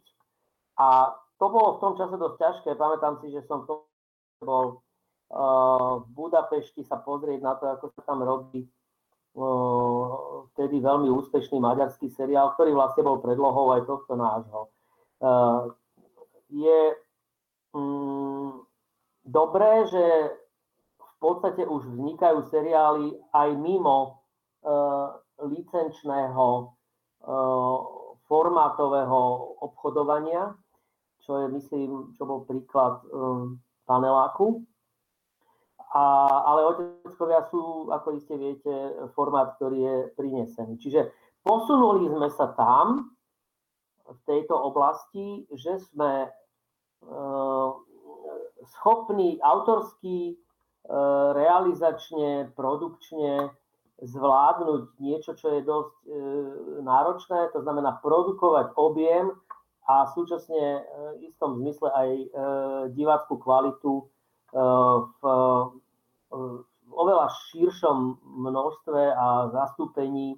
A 0.79 1.12
to 1.36 1.46
bolo 1.51 1.75
v 1.75 1.82
tom 1.84 1.94
čase 2.00 2.15
dosť 2.15 2.38
ťažké. 2.39 2.70
Pamätám 2.79 3.20
si, 3.20 3.27
že 3.27 3.44
som 3.44 3.67
to 3.67 3.91
bol 4.39 4.79
v 5.27 6.08
Budapešti 6.15 6.88
sa 6.88 7.03
pozrieť 7.03 7.44
na 7.44 7.60
to, 7.60 7.67
ako 7.67 7.91
sa 7.91 8.08
tam 8.08 8.24
robí 8.24 8.63
vtedy 10.53 10.82
veľmi 10.82 11.13
úspešný 11.13 11.62
maďarský 11.62 12.10
seriál, 12.10 12.58
ktorý 12.58 12.74
vlastne 12.74 13.06
bol 13.06 13.22
predlohou 13.22 13.77
aj 13.77 13.86
tohto 13.86 14.17
nášho. 14.17 14.62
Je 16.50 16.82
mm, 17.77 18.50
dobré, 19.29 19.86
že 19.94 20.06
v 20.98 21.13
podstate 21.22 21.65
už 21.65 21.86
vznikajú 21.86 22.50
seriály 22.50 23.13
aj 23.34 23.50
mimo 23.58 24.22
licenčného 25.41 26.74
formátového 28.27 29.20
obchodovania, 29.62 30.53
čo 31.25 31.41
je, 31.41 31.46
myslím, 31.58 32.13
čo 32.17 32.25
bol 32.25 32.46
príklad 32.46 33.01
paneláku. 33.86 34.65
A, 35.96 36.03
ale 36.44 36.67
oteckovia 36.67 37.48
sú, 37.48 37.88
ako 37.88 38.20
iste 38.20 38.36
viete, 38.36 38.74
formát, 39.15 39.56
ktorý 39.56 39.77
je 39.79 39.96
prinesený. 40.20 40.75
Čiže 40.84 41.08
posunuli 41.48 42.12
sme 42.12 42.27
sa 42.32 42.51
tam, 42.51 43.15
v 44.08 44.20
tejto 44.24 44.56
oblasti, 44.56 45.44
že 45.51 45.84
sme 45.91 46.32
uh, 46.32 47.70
schopní 48.79 49.36
autorsky, 49.44 50.36
uh, 50.36 51.36
realizačne, 51.36 52.51
produkčne 52.56 53.51
zvládnuť 53.98 54.84
niečo, 55.01 55.34
čo 55.34 55.58
je 55.58 55.62
dosť 55.65 55.96
e, 56.06 56.10
náročné, 56.86 57.50
to 57.50 57.65
znamená 57.65 57.98
produkovať 57.98 58.77
objem 58.77 59.34
a 59.89 60.06
súčasne 60.13 60.62
e, 60.77 60.82
v 61.17 61.34
istom 61.34 61.58
zmysle 61.58 61.89
aj 61.89 62.10
e, 62.13 62.25
diváckú 62.94 63.41
kvalitu 63.41 63.94
e, 63.98 64.03
v, 64.58 65.22
e, 65.24 66.38
oveľa 66.92 67.28
širšom 67.52 67.98
množstve 68.26 69.02
a 69.14 69.54
zastúpení 69.54 70.34
e, 70.34 70.38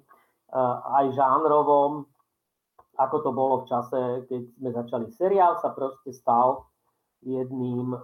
aj 1.00 1.16
žánrovom, 1.16 2.04
ako 3.00 3.16
to 3.24 3.30
bolo 3.32 3.54
v 3.64 3.68
čase, 3.68 4.00
keď 4.28 4.40
sme 4.60 4.70
začali. 4.76 5.06
Seriál 5.16 5.56
sa 5.64 5.72
proste 5.72 6.12
stal 6.12 6.68
jedným 7.24 7.96
e, 7.96 7.98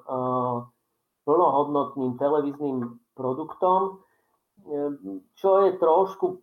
plnohodnotným 1.26 2.16
televíznym 2.16 3.02
produktom, 3.18 4.00
čo 5.36 5.50
je 5.62 5.70
trošku 5.78 6.42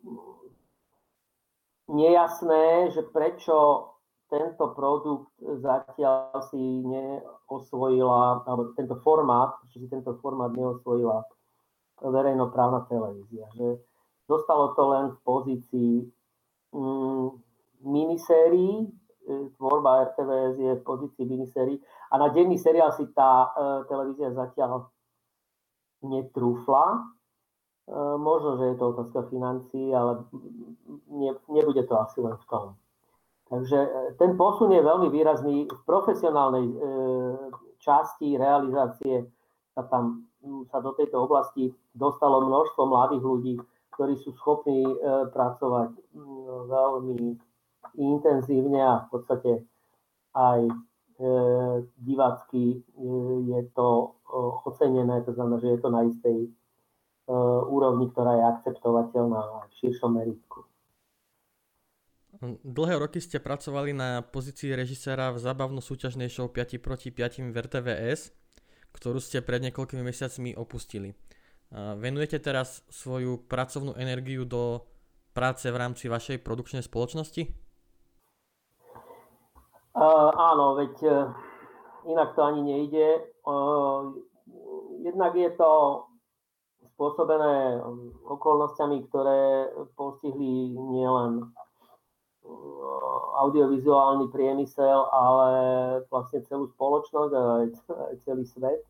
nejasné, 1.87 2.91
že 2.91 3.03
prečo 3.03 3.89
tento 4.33 4.73
produkt 4.73 5.29
zatiaľ 5.61 6.41
si 6.49 6.57
neosvojila, 6.81 8.41
alebo 8.49 8.73
tento 8.73 8.97
formát, 9.05 9.61
že 9.69 9.85
si 9.85 9.87
tento 9.93 10.17
formát 10.17 10.49
neosvojila 10.57 11.21
verejnoprávna 12.01 12.89
televízia. 12.89 13.45
Že 13.53 13.77
dostalo 14.25 14.73
to 14.73 14.83
len 14.89 15.05
v 15.13 15.19
pozícii 15.21 15.93
mm, 16.73 17.27
minisérií, 17.85 18.89
e, 18.89 19.53
tvorba 19.53 20.09
RTVS 20.09 20.55
je 20.57 20.71
v 20.81 20.83
pozícii 20.83 21.29
minisérií 21.29 21.77
a 22.09 22.17
na 22.17 22.33
denný 22.33 22.57
seriál 22.57 22.89
si 22.97 23.05
tá 23.13 23.53
e, 23.53 23.85
televízia 23.85 24.33
zatiaľ 24.33 24.89
netrúfla. 26.01 27.05
E, 27.85 28.01
možno, 28.17 28.57
že 28.57 28.73
je 28.73 28.75
to 28.81 28.85
otázka 28.97 29.29
financí, 29.29 29.93
ale 29.93 30.25
ne, 31.13 31.37
nebude 31.53 31.85
to 31.85 32.01
asi 32.01 32.17
len 32.17 32.33
v 32.33 32.45
tom. 32.49 32.73
Takže 33.49 33.79
e, 33.79 33.89
ten 34.15 34.37
posun 34.39 34.71
je 34.71 34.81
veľmi 34.81 35.11
výrazný. 35.11 35.67
V 35.67 35.81
profesionálnej 35.83 36.65
e, 36.67 36.75
časti 37.83 38.39
realizácie 38.39 39.27
sa 39.75 39.83
tam 39.89 40.27
sa 40.71 40.83
do 40.83 40.91
tejto 40.91 41.23
oblasti 41.23 41.71
dostalo 41.95 42.43
množstvo 42.43 42.83
mladých 42.83 43.23
ľudí, 43.23 43.55
ktorí 43.95 44.19
sú 44.19 44.35
schopní 44.35 44.83
e, 44.83 44.95
pracovať 45.31 45.91
m, 45.95 46.67
veľmi 46.67 47.19
intenzívne 47.95 48.79
a 48.83 48.95
v 49.03 49.07
podstate 49.07 49.51
aj 50.35 50.67
e, 50.67 50.73
divácky 51.95 52.83
je 53.47 53.61
to 53.71 54.17
ocenené, 54.67 55.21
to 55.23 55.31
znamená, 55.31 55.61
že 55.61 55.77
je 55.77 55.79
to 55.79 55.89
na 55.93 56.01
istej 56.09 56.39
úrovni, 57.71 58.11
ktorá 58.11 58.35
je 58.35 58.43
akceptovateľná 58.51 59.39
v 59.63 59.73
širšom 59.79 60.11
meritku. 60.11 60.67
Dlhé 62.43 62.99
roky 62.99 63.23
ste 63.23 63.39
pracovali 63.39 63.95
na 63.95 64.19
pozícii 64.19 64.75
režiséra 64.75 65.31
v 65.31 65.39
zábavno-súťažnej 65.39 66.27
show 66.27 66.51
5 66.51 66.75
proti 66.83 67.07
5 67.07 67.39
v 67.39 67.55
RTVS, 67.55 68.35
ktorú 68.91 69.23
ste 69.23 69.39
pred 69.39 69.63
niekoľkými 69.63 70.03
mesiacmi 70.03 70.51
opustili. 70.59 71.15
Venujete 71.71 72.43
teraz 72.43 72.83
svoju 72.91 73.47
pracovnú 73.47 73.95
energiu 73.95 74.43
do 74.43 74.83
práce 75.31 75.71
v 75.71 75.79
rámci 75.79 76.11
vašej 76.11 76.43
produkčnej 76.43 76.83
spoločnosti? 76.83 77.47
Uh, 79.93 80.29
áno, 80.35 80.75
veď 80.77 80.95
uh, 81.05 81.31
inak 82.09 82.33
to 82.35 82.41
ani 82.43 82.61
nejde. 82.65 83.23
Uh, 83.45 84.19
jednak 85.05 85.37
je 85.37 85.53
to 85.53 85.71
spôsobené 86.93 87.77
okolnostiami, 88.25 89.05
ktoré 89.09 89.69
postihli 89.93 90.73
nielen 90.75 91.53
audiovizuálny 93.43 94.27
priemysel, 94.29 95.07
ale 95.09 95.51
vlastne 96.11 96.43
celú 96.45 96.67
spoločnosť 96.71 97.31
a 97.33 97.41
aj 97.63 98.15
celý 98.23 98.43
svet. 98.47 98.83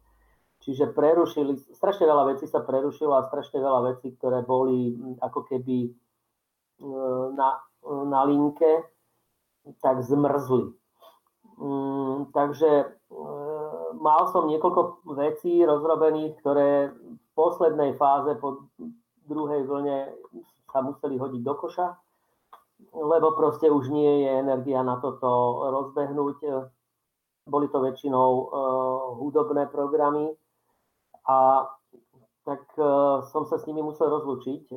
Čiže 0.64 0.96
prerušili, 0.96 1.60
strašne 1.76 2.08
veľa 2.08 2.34
vecí 2.36 2.48
sa 2.48 2.64
prerušilo 2.64 3.12
a 3.20 3.28
strašne 3.28 3.60
veľa 3.60 3.94
vecí, 3.94 4.16
ktoré 4.16 4.48
boli 4.48 4.96
mm, 4.96 5.20
ako 5.20 5.44
keby 5.44 5.92
uh, 5.92 7.36
na, 7.36 7.60
na 8.08 8.22
linke, 8.24 8.88
tak 9.84 10.00
zmrzli. 10.00 10.72
Mm, 11.60 12.32
takže 12.32 12.96
uh, 13.12 13.92
mal 14.00 14.32
som 14.32 14.48
niekoľko 14.48 15.04
vecí 15.20 15.60
rozrobených, 15.68 16.40
ktoré 16.40 16.96
poslednej 17.36 18.00
fáze 18.00 18.32
po 18.40 18.72
druhej 19.28 19.68
vlne 19.68 20.16
sa 20.72 20.80
museli 20.80 21.20
hodiť 21.20 21.42
do 21.44 21.54
koša, 21.60 21.92
lebo 22.92 23.38
proste 23.38 23.72
už 23.72 23.88
nie 23.88 24.28
je 24.28 24.30
energia 24.44 24.84
na 24.84 25.00
toto 25.00 25.63
rozbehnúť. 25.72 26.38
Boli 27.48 27.68
to 27.72 27.80
väčšinou 27.84 28.30
uh, 28.32 28.48
hudobné 29.20 29.68
programy 29.68 30.32
a 31.28 31.68
tak 32.44 32.60
som 33.32 33.48
sa 33.48 33.56
s 33.56 33.63
nimi 33.72 33.80
musel 33.80 34.12
rozlučiť. 34.12 34.75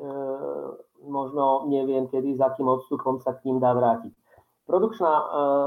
Možno 1.03 1.67
neviem, 1.67 2.07
kedy, 2.07 2.39
s 2.39 2.41
akým 2.47 2.71
odstupom 2.71 3.19
sa 3.19 3.35
k 3.35 3.51
ním 3.51 3.59
dá 3.59 3.75
vrátiť. 3.75 4.15
Produkčná 4.71 5.13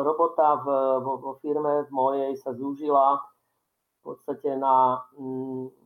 robota 0.08 0.64
vo 1.04 1.36
firme 1.44 1.84
v 1.84 1.92
mojej 1.92 2.32
sa 2.40 2.56
zúžila 2.56 3.20
v 4.00 4.16
podstate 4.16 4.56
na 4.56 5.04
mm, 5.20 5.79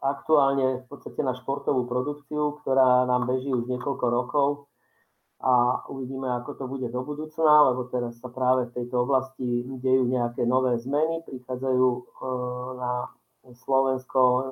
aktuálne 0.00 0.82
v 0.82 0.86
podstate 0.88 1.20
na 1.22 1.34
športovú 1.36 1.86
produkciu, 1.86 2.60
ktorá 2.62 3.06
nám 3.06 3.26
beží 3.30 3.50
už 3.52 3.68
niekoľko 3.70 4.06
rokov 4.10 4.48
a 5.40 5.84
uvidíme, 5.88 6.28
ako 6.28 6.50
to 6.54 6.64
bude 6.68 6.88
do 6.92 7.00
budúcna, 7.00 7.72
lebo 7.72 7.88
teraz 7.88 8.20
sa 8.20 8.28
práve 8.28 8.68
v 8.68 8.74
tejto 8.76 9.08
oblasti 9.08 9.64
dejú 9.80 10.04
nejaké 10.04 10.44
nové 10.44 10.76
zmeny, 10.76 11.24
prichádzajú 11.24 11.86
e, 11.88 12.02
na 12.76 13.08
Slovensko 13.56 14.20
e, 14.20 14.44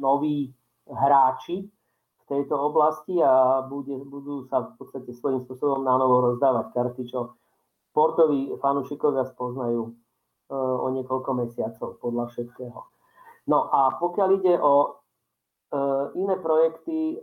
noví 0.00 0.48
hráči 0.88 1.68
v 1.68 2.24
tejto 2.24 2.56
oblasti 2.56 3.20
a 3.20 3.60
bude, 3.68 4.00
budú 4.08 4.48
sa 4.48 4.72
v 4.72 4.80
podstate 4.80 5.12
svojím 5.12 5.44
spôsobom 5.44 5.84
na 5.84 6.00
novo 6.00 6.24
rozdávať 6.24 6.72
karty, 6.72 7.02
čo 7.12 7.36
sportoví 7.92 8.48
fanúšikovia 8.64 9.28
spoznajú 9.28 9.82
e, 9.84 9.92
o 10.56 10.88
niekoľko 10.88 11.30
mesiacov 11.36 12.00
podľa 12.00 12.32
všetkého. 12.32 12.91
No 13.48 13.66
a 13.70 13.98
pokiaľ 13.98 14.28
ide 14.38 14.54
o 14.60 15.02
iné 16.14 16.36
projekty, 16.38 17.18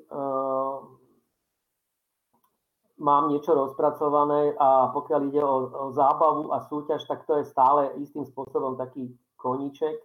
mám 3.00 3.32
niečo 3.32 3.56
rozpracované 3.56 4.54
a 4.60 4.92
pokiaľ 4.92 5.22
ide 5.32 5.42
o, 5.42 5.58
o 5.72 5.86
zábavu 5.96 6.52
a 6.52 6.60
súťaž, 6.68 7.08
tak 7.08 7.24
to 7.26 7.40
je 7.40 7.48
stále 7.48 7.96
istým 8.04 8.28
spôsobom 8.28 8.76
taký 8.76 9.16
koniček. 9.40 9.96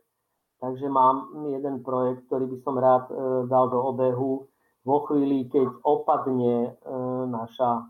Takže 0.63 0.89
mám 0.89 1.45
jeden 1.51 1.83
projekt, 1.83 2.25
ktorý 2.31 2.47
by 2.57 2.59
som 2.63 2.79
rád 2.79 3.05
e, 3.11 3.15
dal 3.51 3.69
do 3.69 3.85
obehu 3.85 4.49
vo 4.87 4.99
chvíli, 5.05 5.51
keď 5.51 5.67
opadne 5.85 6.73
e, 6.73 6.97
naša 7.29 7.71
e, 7.83 7.85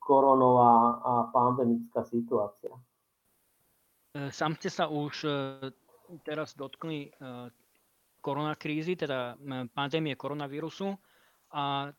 koronová 0.00 0.74
a 1.06 1.12
pandemická 1.30 2.02
situácia. 2.02 2.72
E, 4.16 4.32
sám 4.32 4.58
ste 4.58 4.72
sa 4.72 4.90
už 4.90 5.14
e, 5.22 5.30
teraz 6.24 6.54
dotkli 6.54 7.08
e, 7.08 7.10
koronakrízy, 8.20 8.98
teda 8.98 9.38
pandémie 9.70 10.18
koronavírusu 10.18 10.98
a 11.54 11.94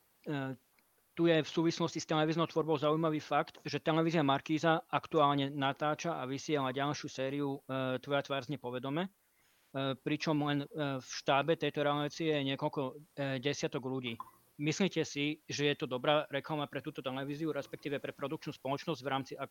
tu 1.18 1.26
je 1.26 1.42
v 1.42 1.50
súvislosti 1.50 1.98
s 1.98 2.06
televíznou 2.06 2.46
tvorbou 2.46 2.78
zaujímavý 2.78 3.18
fakt, 3.18 3.58
že 3.66 3.82
televízia 3.82 4.22
Markíza 4.22 4.86
aktuálne 4.86 5.50
natáča 5.50 6.22
a 6.22 6.30
vysiela 6.30 6.70
ďalšiu 6.70 7.08
sériu 7.10 7.50
e, 7.66 7.98
Tvoja 7.98 8.22
tvár 8.22 8.46
zne 8.46 8.62
povedome, 8.62 9.10
e, 9.10 9.98
pričom 9.98 10.38
len 10.46 10.62
e, 10.62 10.68
v 11.02 11.10
štábe 11.10 11.58
tejto 11.58 11.82
relácie 11.82 12.30
je 12.38 12.54
niekoľko 12.54 12.82
e, 13.18 13.42
desiatok 13.42 13.82
ľudí. 13.90 14.14
Myslíte 14.62 15.02
si, 15.02 15.42
že 15.50 15.74
je 15.74 15.76
to 15.82 15.90
dobrá 15.90 16.30
reklama 16.30 16.70
pre 16.70 16.86
túto 16.86 17.02
televíziu, 17.02 17.50
respektíve 17.50 17.98
pre 17.98 18.14
produkčnú 18.14 18.54
spoločnosť 18.54 19.02
v 19.02 19.10
rámci 19.10 19.34
e, 19.34 19.42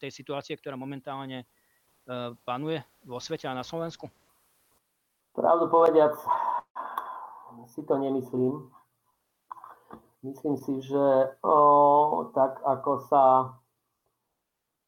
tej 0.00 0.10
situácie, 0.16 0.56
ktorá 0.56 0.80
momentálne 0.80 1.44
e, 1.44 1.46
panuje 2.46 2.80
vo 3.02 3.18
svete 3.18 3.50
a 3.50 3.56
na 3.56 3.66
Slovensku? 3.66 4.06
Pravdu 5.34 5.68
povediac, 5.68 6.16
si 7.68 7.82
to 7.84 7.98
nemyslím 7.98 8.70
Myslím 10.26 10.56
si, 10.56 10.82
že 10.82 11.06
o, 11.46 12.30
tak 12.34 12.58
ako 12.66 12.92
sa 13.06 13.24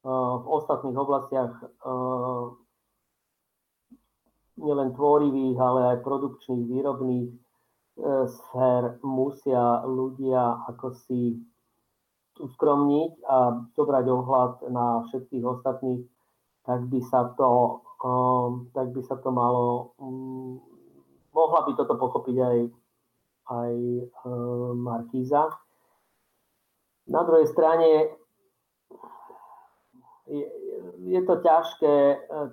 o, 0.03 0.13
v 0.43 0.47
ostatných 0.51 0.99
oblastiach 0.99 1.55
o, 1.63 2.59
nielen 4.59 4.91
tvorivých, 4.99 5.59
ale 5.63 5.81
aj 5.95 6.03
produkčných, 6.03 6.67
výrobných 6.67 7.31
e, 7.31 7.37
sfér 8.27 8.99
musia 9.07 9.87
ľudia 9.87 10.67
ako 10.67 10.99
si 11.07 11.39
uskromniť 12.43 13.13
a 13.23 13.63
zobrať 13.79 14.05
ohľad 14.11 14.53
na 14.75 15.07
všetkých 15.07 15.45
ostatných, 15.47 16.03
tak 16.69 16.85
by 16.93 17.01
sa 17.09 17.33
to, 17.33 17.81
o, 18.05 18.11
tak 18.77 18.93
by 18.93 19.01
sa 19.01 19.17
to 19.17 19.33
malo, 19.33 19.97
um, 19.97 20.61
mohla 21.33 21.65
by 21.65 21.73
toto 21.73 21.97
pochopiť 21.97 22.37
aj 22.37 22.59
aj 23.49 23.73
e, 23.73 24.29
Markíza. 24.77 25.49
Na 27.09 27.25
druhej 27.25 27.49
strane 27.49 28.13
je, 30.29 30.45
je 31.09 31.21
to 31.25 31.41
ťažké, 31.41 31.97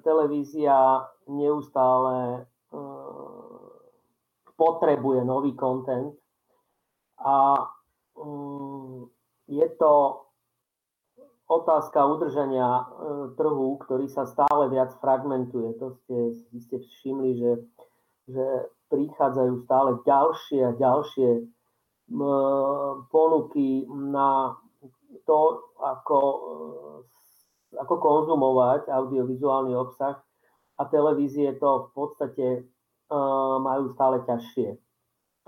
televízia 0.07 1.03
neustále 1.27 2.15
e, 2.31 2.41
potrebuje 4.55 5.27
nový 5.27 5.51
kontent 5.59 6.15
a 7.19 7.67
mm, 8.15 9.11
je 9.51 9.67
to 9.75 10.24
otázka 11.45 12.01
udržania 12.05 12.89
trhu, 13.37 13.77
ktorý 13.85 14.09
sa 14.09 14.25
stále 14.25 14.69
viac 14.69 14.93
fragmentuje. 14.97 15.77
To 15.77 15.93
ste, 16.01 16.17
ste 16.57 16.77
všimli, 16.81 17.31
že, 17.37 17.51
že 18.29 18.45
prichádzajú 18.89 19.53
stále 19.65 20.01
ďalšie 20.05 20.59
a 20.65 20.77
ďalšie 20.77 21.29
ponuky 23.09 23.89
na 23.89 24.53
to, 25.25 25.39
ako, 25.81 26.19
ako 27.73 27.93
konzumovať 27.97 28.93
audiovizuálny 28.93 29.73
obsah 29.73 30.21
a 30.77 30.81
televízie 30.85 31.57
to 31.57 31.89
v 31.89 31.89
podstate 31.97 32.47
majú 33.61 33.89
stále 33.93 34.21
ťažšie 34.25 34.77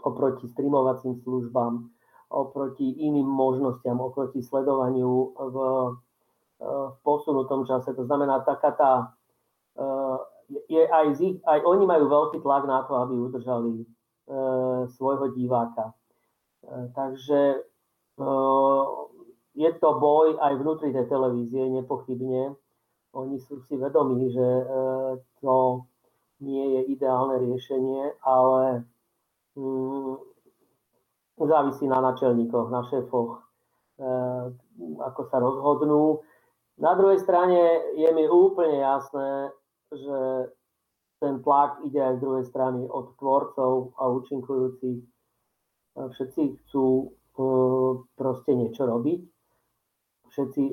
oproti 0.01 0.45
streamovacím 0.49 1.19
službám, 1.25 1.89
oproti 2.27 2.85
iným 3.07 3.27
možnostiam, 3.27 3.99
oproti 4.03 4.43
sledovaniu 4.43 5.33
v, 5.37 5.57
v 6.59 6.95
posunutom 7.03 7.63
čase. 7.63 7.95
To 7.95 8.03
znamená, 8.03 8.43
taká 8.43 8.71
tá 8.75 8.91
je 10.69 10.83
aj, 10.87 11.07
z 11.15 11.19
ich, 11.21 11.35
aj 11.43 11.59
oni 11.63 11.83
majú 11.83 12.07
veľký 12.07 12.39
tlak 12.39 12.63
na 12.65 12.83
to, 12.87 12.95
aby 12.95 13.13
udržali 13.19 13.83
e, 13.83 13.85
svojho 14.95 15.35
diváka. 15.35 15.91
E, 15.91 15.93
takže 16.95 17.41
e, 18.15 18.29
je 19.57 19.69
to 19.75 19.89
boj 19.99 20.39
aj 20.39 20.53
vnútri 20.55 20.95
tej 20.95 21.05
televízie, 21.11 21.67
nepochybne. 21.67 22.55
Oni 23.17 23.37
sú 23.43 23.59
si 23.67 23.75
vedomí, 23.75 24.31
že 24.31 24.47
e, 24.47 24.65
to 25.43 25.83
nie 26.39 26.79
je 26.79 26.81
ideálne 26.95 27.41
riešenie, 27.41 28.21
ale 28.21 28.85
mm, 31.37 31.47
závisí 31.47 31.87
na 31.87 32.01
načelníkoch, 32.01 32.69
na 32.69 32.83
šéfoch, 32.89 33.41
e, 33.97 34.05
ako 35.01 35.21
sa 35.29 35.37
rozhodnú. 35.39 36.21
Na 36.77 36.93
druhej 36.93 37.21
strane 37.21 37.93
je 37.97 38.09
mi 38.13 38.29
úplne 38.29 38.77
jasné, 38.77 39.49
že 39.89 40.19
ten 41.17 41.41
tlak 41.41 41.81
ide 41.85 41.97
aj 41.97 42.13
z 42.17 42.21
druhej 42.21 42.45
strany 42.45 42.85
od 42.85 43.17
tvorcov 43.17 43.97
a 43.97 44.05
účinkujúcich. 44.13 45.01
Všetci 45.97 46.41
chcú 46.61 46.85
e, 46.85 47.07
proste 48.13 48.53
niečo 48.53 48.85
robiť. 48.85 49.21
Všetci 50.29 50.63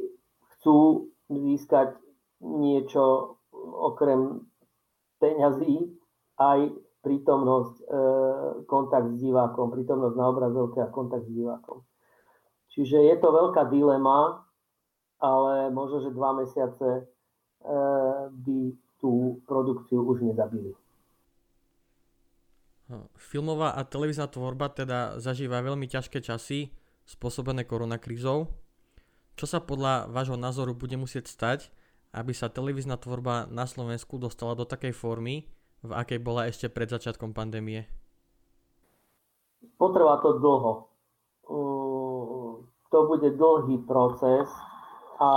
chcú 0.52 1.08
získať 1.32 1.96
niečo 2.44 3.36
okrem 3.64 4.44
peňazí, 5.24 5.96
aj 6.36 6.68
prítomnosť, 7.04 7.74
e, 7.78 7.84
kontakt 8.64 9.12
s 9.12 9.16
divákom, 9.20 9.68
prítomnosť 9.68 10.16
na 10.16 10.26
obrazovke 10.32 10.80
a 10.80 10.88
kontakt 10.88 11.28
s 11.28 11.36
divákom. 11.36 11.84
Čiže 12.72 13.04
je 13.04 13.16
to 13.20 13.28
veľká 13.30 13.68
dilema, 13.68 14.42
ale 15.20 15.68
možno, 15.70 16.02
že 16.02 16.16
dva 16.16 16.32
mesiace 16.34 16.88
e, 16.98 17.02
by 18.32 18.58
tú 18.98 19.44
produkciu 19.44 20.00
už 20.00 20.24
nezabili. 20.24 20.72
Filmová 23.16 23.76
a 23.76 23.84
televízna 23.84 24.28
tvorba 24.28 24.68
teda 24.68 25.16
zažíva 25.16 25.64
veľmi 25.64 25.88
ťažké 25.88 26.20
časy 26.20 26.72
spôsobené 27.08 27.64
koronakrízou. 27.64 28.52
Čo 29.34 29.46
sa 29.48 29.58
podľa 29.60 30.08
vášho 30.12 30.36
názoru 30.36 30.76
bude 30.76 30.94
musieť 31.00 31.28
stať, 31.28 31.60
aby 32.14 32.30
sa 32.36 32.52
televízna 32.52 33.00
tvorba 33.00 33.50
na 33.50 33.66
Slovensku 33.66 34.20
dostala 34.20 34.54
do 34.54 34.62
takej 34.62 34.94
formy, 34.94 35.50
v 35.84 35.92
akej 35.92 36.18
bola 36.24 36.48
ešte 36.48 36.72
pred 36.72 36.88
začiatkom 36.88 37.36
pandémie? 37.36 37.84
Potrvá 39.76 40.16
to 40.24 40.40
dlho. 40.40 40.88
To 42.88 42.98
bude 43.10 43.28
dlhý 43.36 43.84
proces 43.84 44.48
a 45.20 45.30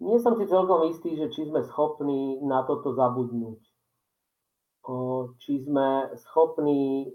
nie 0.00 0.16
som 0.22 0.38
si 0.38 0.48
celkom 0.48 0.88
istý, 0.88 1.18
že 1.18 1.28
či 1.34 1.50
sme 1.50 1.66
schopní 1.66 2.40
na 2.46 2.64
toto 2.64 2.94
zabudnúť. 2.94 3.60
Či 5.44 5.66
sme 5.68 6.08
schopní 6.24 7.12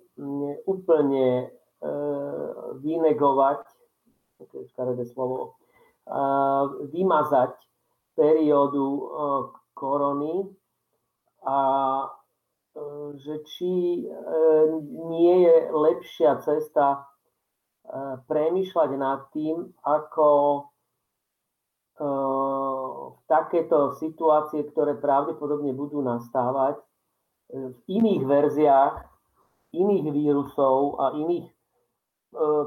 úplne 0.70 1.28
e, 1.42 1.48
vynegovať, 2.78 3.62
to 4.54 4.70
škaredé 4.70 5.04
slovo, 5.10 5.58
vymazať 6.94 7.58
periódu 8.14 8.86
korony 9.74 10.54
a 11.46 11.60
že 13.16 13.36
či 13.48 14.04
nie 15.10 15.36
je 15.48 15.58
lepšia 15.72 16.44
cesta 16.44 17.08
premýšľať 18.28 18.90
nad 19.00 19.30
tým, 19.32 19.72
ako 19.86 20.30
v 21.96 23.22
takéto 23.30 23.96
situácie, 23.96 24.68
ktoré 24.68 25.00
pravdepodobne 25.00 25.72
budú 25.72 26.04
nastávať, 26.04 26.82
v 27.54 27.78
iných 27.88 28.24
verziách 28.26 28.96
iných 29.76 30.08
vírusov 30.12 31.00
a 31.04 31.12
iných 31.16 31.52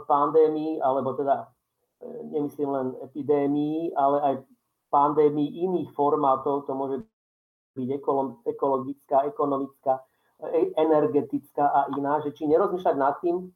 pandémií, 0.09 0.81
alebo 0.81 1.17
teda 1.17 1.49
nemyslím 2.33 2.71
len 2.73 2.88
epidémií, 3.05 3.93
ale 3.97 4.17
aj 4.23 4.35
pandémií 4.88 5.64
iných 5.69 5.93
formátov, 5.93 6.64
to 6.64 6.73
môže 6.73 7.05
byť 7.76 7.88
ekologická, 8.46 9.26
ekonomická, 9.28 10.04
e, 10.40 10.72
energetická 10.76 11.64
a 11.68 11.81
iná, 11.96 12.20
že 12.20 12.33
či 12.33 12.46
nerozmýšľať 12.46 12.96
nad 12.96 13.16
tým, 13.20 13.48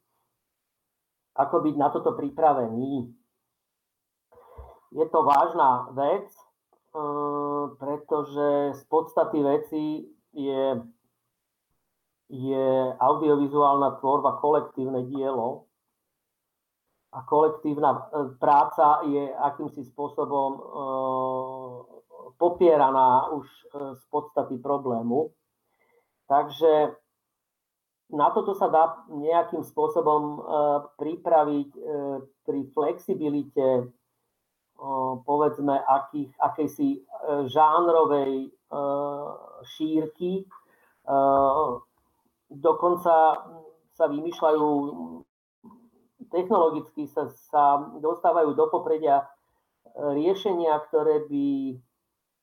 ako 1.36 1.56
byť 1.64 1.74
na 1.76 1.88
toto 1.88 2.12
pripravený. 2.12 3.08
Je 4.92 5.06
to 5.08 5.20
vážna 5.24 5.88
vec, 5.96 6.28
e, 6.28 6.44
pretože 7.80 8.76
z 8.76 8.82
podstaty 8.92 9.40
veci 9.40 9.84
je, 10.36 10.64
je 12.28 12.68
audiovizuálna 13.00 13.96
tvorba 14.00 14.36
kolektívne 14.40 15.08
dielo, 15.08 15.72
a 17.12 17.18
kolektívna 17.28 17.90
e, 17.92 18.00
práca 18.40 19.04
je 19.04 19.28
akýmsi 19.36 19.84
spôsobom 19.92 20.50
popieraná 22.42 23.30
už 23.30 23.46
e, 23.46 23.64
z 23.94 24.02
podstaty 24.10 24.58
problému. 24.58 25.30
Takže 26.26 26.98
na 28.10 28.28
toto 28.34 28.58
sa 28.58 28.66
dá 28.68 29.06
nejakým 29.08 29.64
spôsobom 29.64 30.44
pripraviť 31.00 31.70
pri 32.44 32.60
flexibilite 32.76 33.88
povedzme 35.24 35.80
akých, 35.80 36.28
akejsi 36.36 37.08
žánrovej 37.48 38.52
šírky. 39.64 40.44
Dokonca 42.52 43.16
sa 43.96 44.04
vymýšľajú 44.12 44.68
technologicky 46.32 47.04
sa, 47.12 47.28
sa 47.52 47.92
dostávajú 48.00 48.56
do 48.56 48.66
popredia 48.72 49.20
e, 49.20 49.26
riešenia, 50.16 50.80
ktoré 50.88 51.28
by 51.28 51.76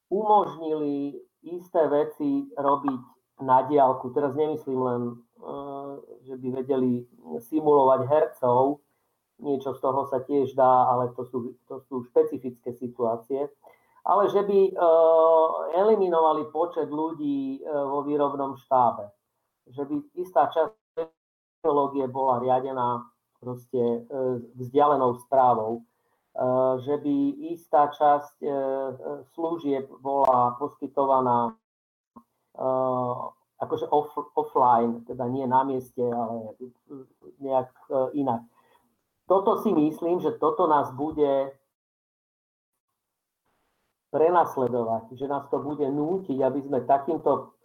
umožnili 0.10 1.15
isté 1.45 1.88
veci 1.88 2.50
robiť 2.58 3.02
na 3.45 3.63
diálku. 3.69 4.12
Teraz 4.12 4.36
nemyslím 4.36 4.82
len, 4.84 5.02
e, 5.10 5.15
že 6.28 6.36
by 6.36 6.48
vedeli 6.60 7.08
simulovať 7.48 8.02
hercov, 8.10 8.84
niečo 9.39 9.72
z 9.72 9.80
toho 9.80 10.04
sa 10.12 10.19
tiež 10.19 10.52
dá, 10.52 10.91
ale 10.91 11.15
to 11.15 11.24
sú, 11.24 11.56
to 11.69 11.80
sú 11.88 12.04
špecifické 12.12 12.76
situácie. 12.76 13.48
Ale 14.04 14.28
že 14.28 14.43
by 14.43 14.60
e, 14.67 14.74
eliminovali 15.80 16.52
počet 16.52 16.91
ľudí 16.91 17.63
vo 17.63 18.04
výrobnom 18.04 18.60
štábe. 18.60 19.08
Že 19.69 19.84
by 19.86 19.95
istá 20.19 20.50
časť 20.52 20.74
technológie 21.62 22.10
bola 22.10 22.41
riadená 22.41 23.06
proste 23.39 24.04
vzdialenou 24.60 25.15
správou, 25.24 25.88
že 26.80 26.95
by 27.04 27.15
istá 27.52 27.91
časť 27.91 28.36
e, 28.39 28.49
služieb 29.36 29.91
bola 29.99 30.56
poskytovaná 30.56 31.56
akože 33.60 33.88
off, 33.88 34.12
offline, 34.36 35.04
teda 35.08 35.28
nie 35.32 35.47
na 35.47 35.63
mieste, 35.63 36.04
ale 36.04 36.60
nejak 37.39 37.71
inak. 38.19 38.43
Toto 39.32 39.63
si 39.63 39.71
myslím, 39.71 40.19
že 40.19 40.36
toto 40.36 40.67
nás 40.67 40.91
bude 40.91 41.56
prenasledovať, 44.12 45.15
že 45.15 45.23
nás 45.28 45.47
to 45.47 45.63
bude 45.63 45.88
nútiť, 45.88 46.36
aby 46.36 46.60
sme 46.60 46.84
takýmto, 46.84 47.56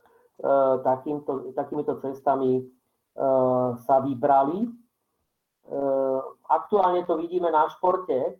takýmto, 0.86 1.50
takýmito 1.58 1.98
cestami 1.98 2.70
sa 3.82 3.98
vybrali 3.98 4.70
aktuálne 6.48 7.04
to 7.08 7.16
vidíme 7.16 7.48
na 7.48 7.68
športe, 7.72 8.36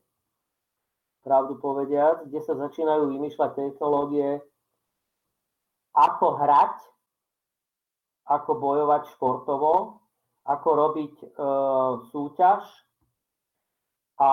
pravdu 1.25 1.57
povediať, 1.57 2.29
kde 2.29 2.41
sa 2.45 2.53
začínajú 2.55 3.09
vymýšľať 3.09 3.51
technológie, 3.57 4.45
ako 5.97 6.37
hrať, 6.37 6.77
ako 8.29 8.51
bojovať 8.61 9.03
športovo, 9.17 10.05
ako 10.45 10.69
robiť 10.69 11.15
e, 11.25 11.27
súťaž 12.13 12.63
a 14.21 14.31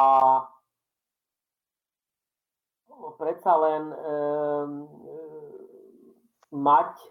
predsa 3.16 3.54
len 3.56 3.84
e, 3.88 3.98
mať 6.52 6.92
e, 7.00 7.08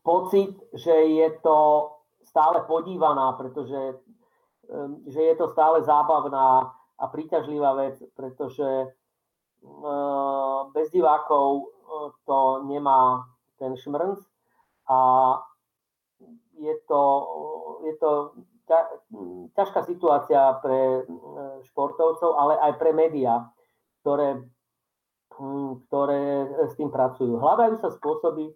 pocit, 0.00 0.54
že 0.72 0.96
je 1.12 1.28
to 1.44 1.58
stále 2.24 2.64
podívaná, 2.64 3.36
pretože 3.36 4.00
že 5.04 5.20
je 5.20 5.34
to 5.36 5.52
stále 5.52 5.84
zábavná 5.84 6.72
a 7.02 7.04
príťažlivá 7.10 7.74
vec, 7.74 7.98
pretože 8.14 8.94
bez 10.74 10.86
divákov 10.94 11.70
to 12.26 12.38
nemá 12.70 13.26
ten 13.58 13.74
šmrnc 13.74 14.18
a 14.86 14.98
je 16.58 16.74
to, 16.86 17.02
je 17.82 17.94
to 17.98 18.10
ťažká 19.54 19.82
situácia 19.82 20.62
pre 20.62 21.02
športovcov, 21.66 22.38
ale 22.38 22.54
aj 22.58 22.72
pre 22.78 22.94
médiá, 22.94 23.50
ktoré, 24.02 24.46
ktoré 25.90 26.22
s 26.70 26.74
tým 26.78 26.90
pracujú. 26.90 27.38
Hľadajú 27.38 27.74
sa 27.82 27.90
spôsoby, 27.90 28.50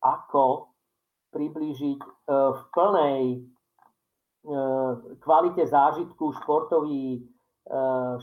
ako 0.00 0.72
priblížiť 1.30 2.00
e, 2.00 2.08
v 2.32 2.60
plnej 2.74 3.22
e, 3.36 3.38
kvalite 5.22 5.62
zážitku 5.62 6.34
športový, 6.42 7.20
e, 7.20 7.20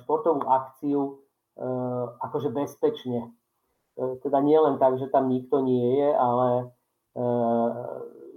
športovú 0.01 0.45
akciu 0.47 1.21
akože 2.21 2.53
bezpečne. 2.53 3.33
Teda 3.97 4.39
nie 4.45 4.57
len 4.57 4.77
tak, 4.77 5.01
že 5.01 5.09
tam 5.09 5.29
nikto 5.29 5.61
nie 5.65 5.97
je, 5.97 6.09
ale 6.13 6.49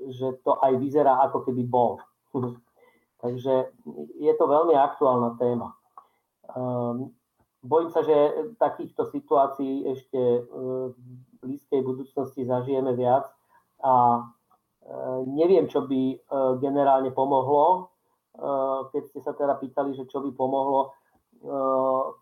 že 0.09 0.41
to 0.41 0.57
aj 0.57 0.73
vyzerá 0.81 1.21
ako 1.29 1.45
keby 1.45 1.69
bol. 1.69 2.01
Takže 3.23 3.69
je 4.17 4.33
to 4.41 4.45
veľmi 4.49 4.73
aktuálna 4.73 5.37
téma. 5.37 5.77
Bojím 7.61 7.93
sa, 7.93 8.01
že 8.01 8.49
takýchto 8.57 9.13
situácií 9.13 9.85
ešte 9.93 10.49
v 10.49 10.97
blízkej 11.45 11.85
budúcnosti 11.85 12.49
zažijeme 12.49 12.97
viac 12.97 13.29
a 13.85 14.25
Eh, 14.81 15.21
neviem, 15.29 15.69
čo 15.69 15.85
by 15.85 16.03
eh, 16.17 16.19
generálne 16.59 17.13
pomohlo. 17.13 17.93
Keď 18.89 19.03
ste 19.13 19.21
sa 19.21 19.37
teda 19.37 19.61
pýtali, 19.61 19.93
že 19.93 20.09
čo 20.09 20.25
by 20.25 20.33
pomohlo, 20.33 20.97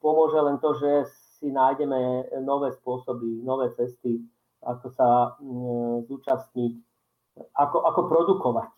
pomôže 0.02 0.38
len 0.42 0.58
to, 0.58 0.74
že 0.74 0.90
si 1.38 1.54
nájdeme 1.54 2.26
nové 2.42 2.74
spôsoby, 2.74 3.46
nové 3.46 3.70
cesty, 3.78 4.18
ako 4.66 4.86
sa 4.90 5.38
zúčastniť, 6.10 6.72
ako, 7.54 7.78
ako 7.86 8.00
produkovať. 8.10 8.70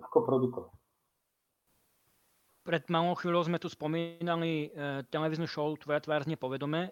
Ako 0.00 0.18
produkovať. 0.24 0.72
Pred 2.64 2.88
malou 2.88 3.12
chvíľou 3.20 3.44
sme 3.44 3.60
tu 3.60 3.68
spomínali 3.68 4.72
televíznu 5.12 5.44
show 5.44 5.68
Tvoja 5.76 6.00
tvár 6.00 6.24
znie 6.24 6.40
povedome 6.40 6.88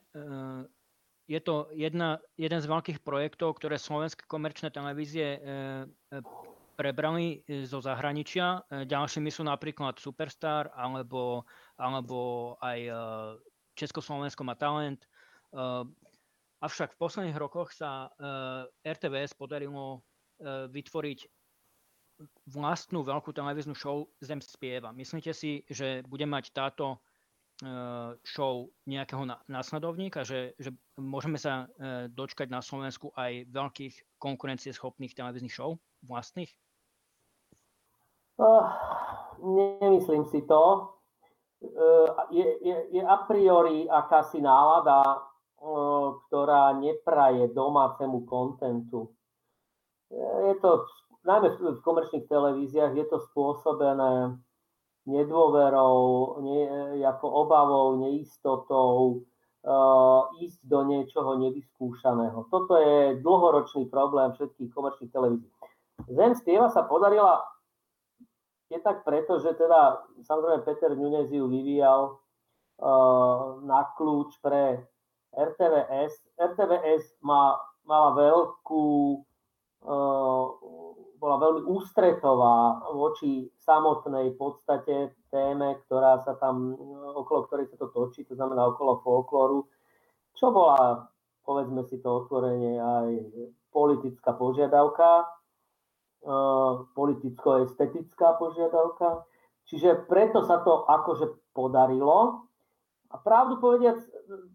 je 1.33 1.41
to 1.41 1.71
jedna, 1.73 2.19
jeden 2.37 2.61
z 2.61 2.67
veľkých 2.67 2.99
projektov, 3.01 3.57
ktoré 3.57 3.79
slovenské 3.79 4.27
komerčné 4.27 4.75
televízie 4.75 5.39
e, 5.39 5.41
e, 5.41 6.19
prebrali 6.75 7.45
e, 7.47 7.65
zo 7.65 7.79
zahraničia. 7.83 8.65
Ďalšími 8.71 9.31
sú 9.31 9.45
napríklad 9.47 10.01
Superstar 10.01 10.73
alebo, 10.75 11.45
alebo 11.77 12.55
aj 12.61 12.79
Československo 13.77 14.45
má 14.45 14.57
talent. 14.57 15.05
Avšak 16.63 16.95
v 16.95 17.01
posledných 17.01 17.41
rokoch 17.41 17.75
sa 17.75 18.13
RTVS 18.85 19.35
podarilo 19.35 20.05
vytvoriť 20.71 21.19
vlastnú 22.51 23.03
veľkú 23.03 23.35
televíznu 23.35 23.75
show 23.75 24.07
Zem 24.23 24.39
spieva. 24.39 24.95
Myslíte 24.95 25.35
si, 25.35 25.67
že 25.67 26.07
bude 26.07 26.27
mať 26.29 26.55
táto 26.55 27.03
show 28.27 28.67
nejakého 28.91 29.23
následovníka, 29.47 30.27
že, 30.27 30.59
že 30.59 30.75
môžeme 30.99 31.39
sa 31.39 31.71
eh, 31.79 32.11
dočkať 32.11 32.51
na 32.51 32.59
Slovensku 32.59 33.15
aj 33.15 33.47
veľkých 33.55 34.19
konkurencieschopných 34.19 35.15
televíznych 35.15 35.55
show 35.55 35.79
vlastných? 36.03 36.51
Uh, 38.43 38.67
nemyslím 39.39 40.27
si 40.27 40.43
to. 40.43 40.91
Je, 42.35 42.43
je, 42.59 42.77
je 42.91 43.03
a 43.07 43.23
priori 43.31 43.87
akási 43.87 44.43
nálada, 44.43 45.23
ktorá 46.27 46.75
nepraje 46.75 47.55
domácemu 47.55 48.27
kontentu. 48.27 49.15
Je 50.11 50.59
to, 50.59 50.91
najmä 51.23 51.55
v 51.55 51.85
komerčných 51.87 52.27
televíziách, 52.27 52.99
je 52.99 53.07
to 53.07 53.23
spôsobené 53.31 54.43
nedôverou, 55.07 55.99
ne, 56.47 56.61
ako 57.03 57.27
obavou, 57.47 57.99
neistotou, 57.99 59.23
uh, 59.67 60.31
ísť 60.39 60.61
do 60.63 60.81
niečoho 60.87 61.39
nevyskúšaného. 61.43 62.47
Toto 62.51 62.79
je 62.79 63.19
dlhoročný 63.19 63.91
problém 63.91 64.31
všetkých 64.35 64.71
komerčných 64.71 65.11
televízií. 65.15 65.51
Zem 66.11 66.35
spieva 66.35 66.71
sa 66.71 66.87
podarila 66.87 67.43
je 68.73 68.81
tak 68.81 69.05
preto, 69.05 69.37
že 69.37 69.53
teda 69.53 70.01
samozrejme 70.25 70.65
Peter 70.65 70.97
Nunez 70.97 71.29
ju 71.29 71.45
vyvíjal 71.45 72.17
uh, 72.81 73.61
na 73.69 73.85
kľúč 74.01 74.41
pre 74.41 74.81
RTVS. 75.37 76.41
RTVS 76.41 77.21
má, 77.21 77.61
mala 77.85 78.17
veľkú, 78.17 79.21
uh, 79.85 80.45
bola 81.23 81.39
veľmi 81.39 81.71
ústretová 81.71 82.83
voči 82.91 83.47
samotnej 83.63 84.35
podstate 84.35 85.15
téme, 85.31 85.79
ktorá 85.87 86.19
sa 86.19 86.35
tam, 86.35 86.75
okolo 87.15 87.47
ktorej 87.47 87.71
sa 87.71 87.79
to 87.79 87.95
točí, 87.95 88.27
to 88.27 88.35
znamená 88.35 88.67
okolo 88.67 88.99
folklóru, 89.07 89.71
čo 90.35 90.51
bola, 90.51 91.07
povedzme 91.47 91.87
si 91.87 92.03
to 92.03 92.27
otvorenie, 92.27 92.75
aj 92.75 93.09
politická 93.71 94.35
požiadavka, 94.35 95.31
uh, 96.27 96.91
politicko-estetická 96.99 98.43
požiadavka. 98.43 99.23
Čiže 99.71 100.11
preto 100.11 100.43
sa 100.43 100.59
to 100.67 100.83
akože 100.91 101.55
podarilo. 101.55 102.51
A 103.15 103.21
pravdu 103.23 103.63
povediac, 103.63 104.03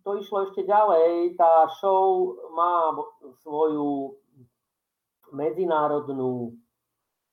to 0.04 0.20
išlo 0.20 0.52
ešte 0.52 0.68
ďalej. 0.68 1.40
Tá 1.40 1.72
show 1.80 2.36
má 2.52 2.92
svoju 3.40 4.20
medzinárodnú 5.34 6.56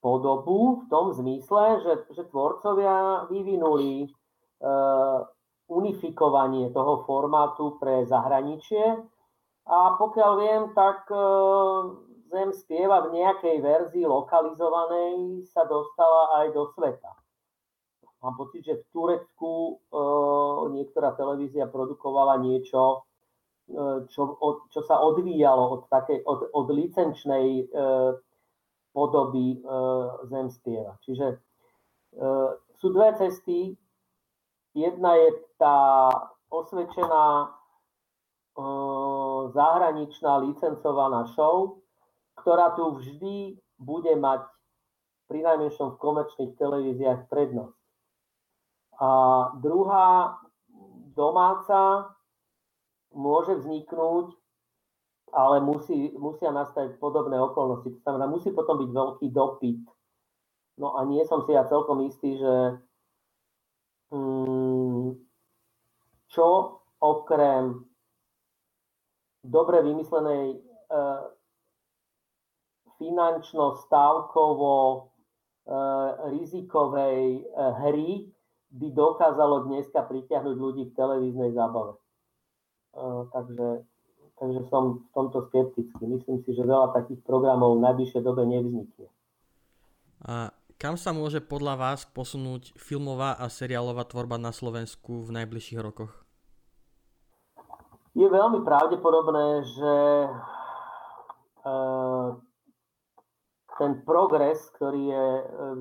podobu 0.01 0.85
v 0.85 0.87
tom 0.93 1.13
zmysle, 1.17 1.81
že, 1.81 1.93
že 2.13 2.23
tvorcovia 2.29 3.27
vyvinuli 3.33 4.05
uh, 4.05 5.25
unifikovanie 5.73 6.69
toho 6.71 7.09
formátu 7.09 7.81
pre 7.81 8.05
zahraničie. 8.05 9.01
A 9.65 9.97
pokiaľ 9.97 10.33
viem, 10.37 10.63
tak 10.77 11.09
uh, 11.09 11.89
Zem 12.35 12.51
spieva 12.51 12.99
v 13.07 13.15
nejakej 13.15 13.63
verzii 13.63 14.03
lokalizovanej 14.03 15.47
sa 15.55 15.63
dostala 15.71 16.43
aj 16.43 16.47
do 16.51 16.67
sveta. 16.75 17.15
Mám 18.27 18.35
pocit, 18.35 18.67
že 18.67 18.83
v 18.83 18.85
Turecku 18.91 19.53
e, 19.55 19.75
niektorá 20.75 21.15
televízia 21.15 21.71
produkovala 21.71 22.43
niečo, 22.43 23.07
čo, 24.13 24.23
od, 24.41 24.69
čo 24.69 24.81
sa 24.85 25.01
odvíjalo 25.01 25.65
od, 25.73 25.83
takej, 25.89 26.21
od, 26.29 26.53
od 26.53 26.67
licenčnej 26.69 27.47
e, 27.61 27.65
podoby 28.93 29.57
e, 29.57 29.59
Zem 30.29 30.53
spieva. 30.53 31.01
Čiže 31.01 31.27
e, 31.33 31.37
sú 32.79 32.93
dve 32.93 33.17
cesty. 33.17 33.75
Jedna 34.77 35.17
je 35.17 35.29
tá 35.57 36.11
osvedčená 36.53 37.27
e, 37.43 37.47
zahraničná 39.51 40.33
licencovaná 40.45 41.27
show, 41.33 41.81
ktorá 42.39 42.77
tu 42.77 43.01
vždy 43.01 43.57
bude 43.81 44.15
mať 44.21 44.45
pri 45.25 45.41
najmenšom 45.41 45.97
v 45.97 46.01
komerčných 46.05 46.53
televíziách 46.61 47.33
prednosť. 47.33 47.81
A 49.01 49.09
druhá 49.59 50.39
domáca 51.17 52.13
môže 53.15 53.57
vzniknúť, 53.63 54.35
ale 55.35 55.59
musí, 55.63 56.15
musia 56.15 56.55
nastať 56.55 56.99
podobné 57.03 57.39
okolnosti. 57.41 57.91
To 57.91 58.01
znamená, 58.07 58.31
musí 58.31 58.55
potom 58.55 58.79
byť 58.79 58.91
veľký 58.91 59.27
dopyt. 59.35 59.83
No 60.79 60.99
a 60.99 61.07
nie 61.07 61.23
som 61.27 61.43
si 61.47 61.55
ja 61.55 61.67
celkom 61.67 62.03
istý, 62.07 62.39
že 62.39 62.55
mm, 64.15 65.15
čo 66.31 66.47
okrem 66.99 67.87
dobre 69.45 69.83
vymyslenej 69.87 70.45
e, 70.55 70.59
finančno-stávkovo 72.99 74.75
e, 74.75 74.99
rizikovej 76.35 77.21
e, 77.39 77.43
hry 77.85 78.11
by 78.75 78.89
dokázalo 78.91 79.71
dneska 79.71 80.03
pritiahnuť 80.03 80.57
ľudí 80.59 80.91
k 80.91 80.97
televíznej 80.99 81.55
zábave. 81.55 82.04
Takže, 82.95 83.69
takže 84.39 84.61
som 84.71 85.03
v 85.03 85.09
tomto 85.11 85.51
skeptický. 85.51 86.03
Myslím 86.07 86.43
si, 86.47 86.55
že 86.55 86.63
veľa 86.63 86.95
takých 86.95 87.21
programov 87.27 87.79
v 87.79 87.85
najbližšej 87.91 88.23
dobe 88.23 88.47
nevznikne. 88.47 89.11
A 90.25 90.55
kam 90.79 90.95
sa 90.95 91.11
môže 91.11 91.43
podľa 91.43 91.75
vás 91.75 92.07
posunúť 92.07 92.75
filmová 92.79 93.35
a 93.35 93.51
seriálová 93.51 94.07
tvorba 94.07 94.39
na 94.39 94.55
Slovensku 94.55 95.27
v 95.27 95.43
najbližších 95.43 95.81
rokoch? 95.83 96.13
Je 98.15 98.31
veľmi 98.31 98.63
pravdepodobné, 98.63 99.67
že 99.75 99.95
uh, 101.67 102.39
ten 103.75 104.07
progres, 104.07 104.71
ktorý 104.79 105.03
je 105.11 105.27
uh, 105.43 105.75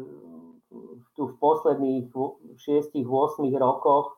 tu 1.14 1.30
v 1.30 1.34
posledných 1.38 2.10
6-8 2.10 3.06
rokoch, 3.54 4.18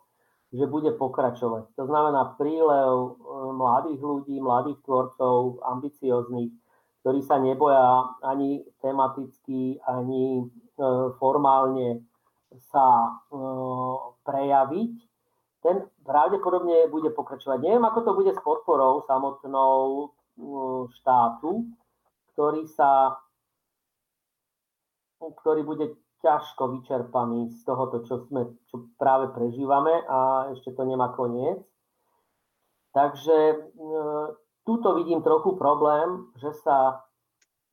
že 0.55 0.65
bude 0.71 0.95
pokračovať. 0.95 1.75
To 1.75 1.83
znamená 1.83 2.39
prílev 2.39 2.91
e, 2.95 3.11
mladých 3.51 3.99
ľudí, 3.99 4.39
mladých 4.39 4.79
tvorcov, 4.87 5.59
ambicioznych, 5.67 6.51
ktorí 7.03 7.19
sa 7.21 7.35
neboja 7.37 8.15
ani 8.23 8.63
tematicky, 8.79 9.83
ani 9.83 10.39
e, 10.39 10.43
formálne 11.19 12.07
sa 12.71 12.87
e, 13.03 13.37
prejaviť, 14.23 14.93
ten 15.59 15.81
pravdepodobne 16.05 16.87
bude 16.87 17.11
pokračovať. 17.11 17.57
Neviem, 17.59 17.83
ako 17.83 17.99
to 18.05 18.11
bude 18.13 18.31
s 18.31 18.41
podporou 18.45 19.01
samotnou 19.09 20.13
štátu, 20.93 21.65
ktorý 22.31 22.69
sa 22.69 23.17
ktorý 25.17 25.65
bude 25.65 25.97
ťažko 26.25 26.81
vyčerpaní 26.81 27.53
z 27.53 27.61
tohoto, 27.61 28.01
čo, 28.01 28.25
sme, 28.25 28.57
čo 28.65 28.89
práve 28.97 29.29
prežívame 29.29 30.01
a 30.09 30.49
ešte 30.57 30.73
to 30.73 30.81
nemá 30.81 31.13
koniec. 31.13 31.61
Takže 32.97 33.37
e, 33.37 33.57
tuto 34.65 34.97
vidím 34.97 35.21
trochu 35.21 35.53
problém, 35.53 36.33
že 36.41 36.49
sa 36.65 37.05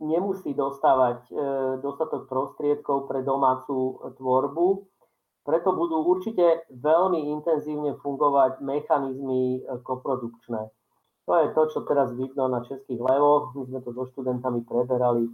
nemusí 0.05 0.53
dostávať 0.53 1.25
e, 1.31 1.33
dostatok 1.81 2.29
prostriedkov 2.29 3.09
pre 3.09 3.25
domácu 3.25 3.97
tvorbu, 4.21 4.85
preto 5.43 5.75
budú 5.75 6.07
určite 6.07 6.69
veľmi 6.71 7.33
intenzívne 7.33 7.97
fungovať 7.99 8.61
mechanizmy 8.61 9.59
e, 9.59 9.81
koprodukčné. 9.81 10.69
To 11.27 11.33
je 11.39 11.49
to, 11.55 11.63
čo 11.71 11.81
teraz 11.87 12.11
vidno 12.13 12.51
na 12.51 12.67
českých 12.67 12.99
levoch. 12.99 13.55
My 13.55 13.63
sme 13.65 13.81
to 13.81 13.95
so 13.95 14.11
študentami 14.11 14.67
preberali 14.67 15.31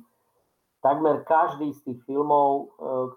takmer 0.78 1.26
každý 1.26 1.74
z 1.74 1.80
tých 1.82 2.00
filmov, 2.06 2.50
e, 2.54 2.64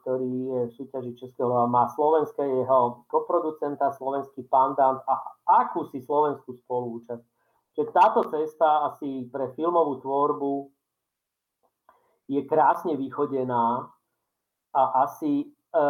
ktorý 0.02 0.34
je 0.50 0.60
v 0.70 0.76
súťaži 0.82 1.12
Českého 1.18 1.70
má 1.70 1.86
slovenské 1.94 2.42
jeho 2.42 3.06
koproducenta, 3.06 3.94
slovenský 3.94 4.50
pandant 4.50 5.02
a 5.06 5.14
akúsi 5.62 6.02
slovenskú 6.02 6.58
spolúčasť. 6.66 7.24
Čiže 7.78 7.94
táto 7.96 8.28
cesta 8.28 8.92
asi 8.92 9.30
pre 9.32 9.54
filmovú 9.56 10.02
tvorbu 10.04 10.54
je 12.28 12.42
krásne 12.50 12.98
vychodená 12.98 13.88
a 14.74 14.82
asi 15.06 15.46
e, 15.46 15.84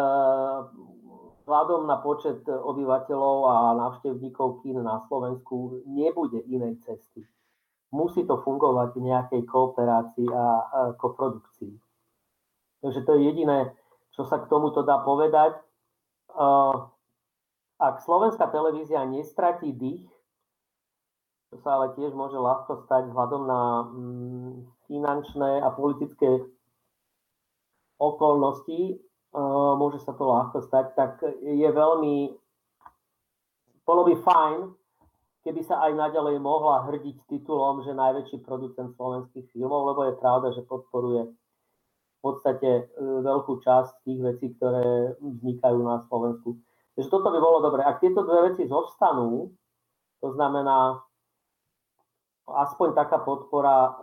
vzhľadom 1.41 1.88
na 1.88 1.97
počet 2.03 2.43
obyvateľov 2.45 3.38
a 3.47 3.55
návštevníkov 3.79 4.62
kín 4.62 4.84
na 4.84 5.01
Slovensku 5.07 5.88
nebude 5.88 6.43
inej 6.51 6.84
cesty 6.84 7.23
musí 7.91 8.23
to 8.23 8.39
fungovať 8.41 8.95
v 8.95 9.06
nejakej 9.12 9.41
kooperácii 9.47 10.27
a, 10.32 10.45
koprodukcii. 10.95 11.75
Takže 12.82 12.99
to 13.06 13.12
je 13.15 13.21
jediné, 13.30 13.75
čo 14.15 14.25
sa 14.25 14.41
k 14.41 14.49
tomuto 14.49 14.82
dá 14.82 15.04
povedať. 15.06 15.54
Ak 17.77 17.95
slovenská 18.01 18.49
televízia 18.49 19.06
nestratí 19.06 19.69
dých, 19.69 20.08
čo 21.51 21.60
sa 21.62 21.77
ale 21.77 21.93
tiež 21.99 22.15
môže 22.15 22.39
ľahko 22.39 22.88
stať 22.88 23.12
vzhľadom 23.12 23.43
na 23.43 23.62
mm, 23.86 24.51
finančné 24.88 25.60
a 25.60 25.69
politické 25.75 26.47
okolnosti, 27.99 29.04
môže 29.77 29.99
sa 30.04 30.12
to 30.15 30.23
ľahko 30.27 30.63
stať, 30.63 30.95
tak 30.95 31.21
je 31.43 31.69
veľmi, 31.69 32.36
bolo 33.86 34.01
by 34.08 34.15
fajn, 34.19 34.58
keby 35.41 35.62
sa 35.65 35.82
aj 35.86 35.97
naďalej 35.97 36.38
mohla 36.38 36.86
hrdiť 36.89 37.25
titulom, 37.30 37.82
že 37.82 37.97
najväčší 37.97 38.41
producent 38.45 38.93
slovenských 38.95 39.49
filmov, 39.54 39.93
lebo 39.93 40.01
je 40.10 40.19
pravda, 40.21 40.47
že 40.54 40.65
podporuje 40.65 41.30
v 41.32 42.19
podstate 42.21 42.69
e, 42.69 42.84
veľkú 43.01 43.62
časť 43.65 44.06
tých 44.06 44.19
vecí, 44.21 44.47
ktoré 44.58 45.17
vznikajú 45.17 45.80
na 45.82 46.06
Slovensku. 46.06 46.62
Takže 46.93 47.10
toto 47.10 47.34
by 47.34 47.39
bolo 47.41 47.65
dobré. 47.65 47.82
Ak 47.82 48.04
tieto 48.04 48.21
dve 48.21 48.54
veci 48.54 48.69
zostanú, 48.69 49.49
to 50.21 50.30
znamená 50.38 51.01
aspoň 52.45 52.93
taká 52.93 53.23
podpora 53.23 53.95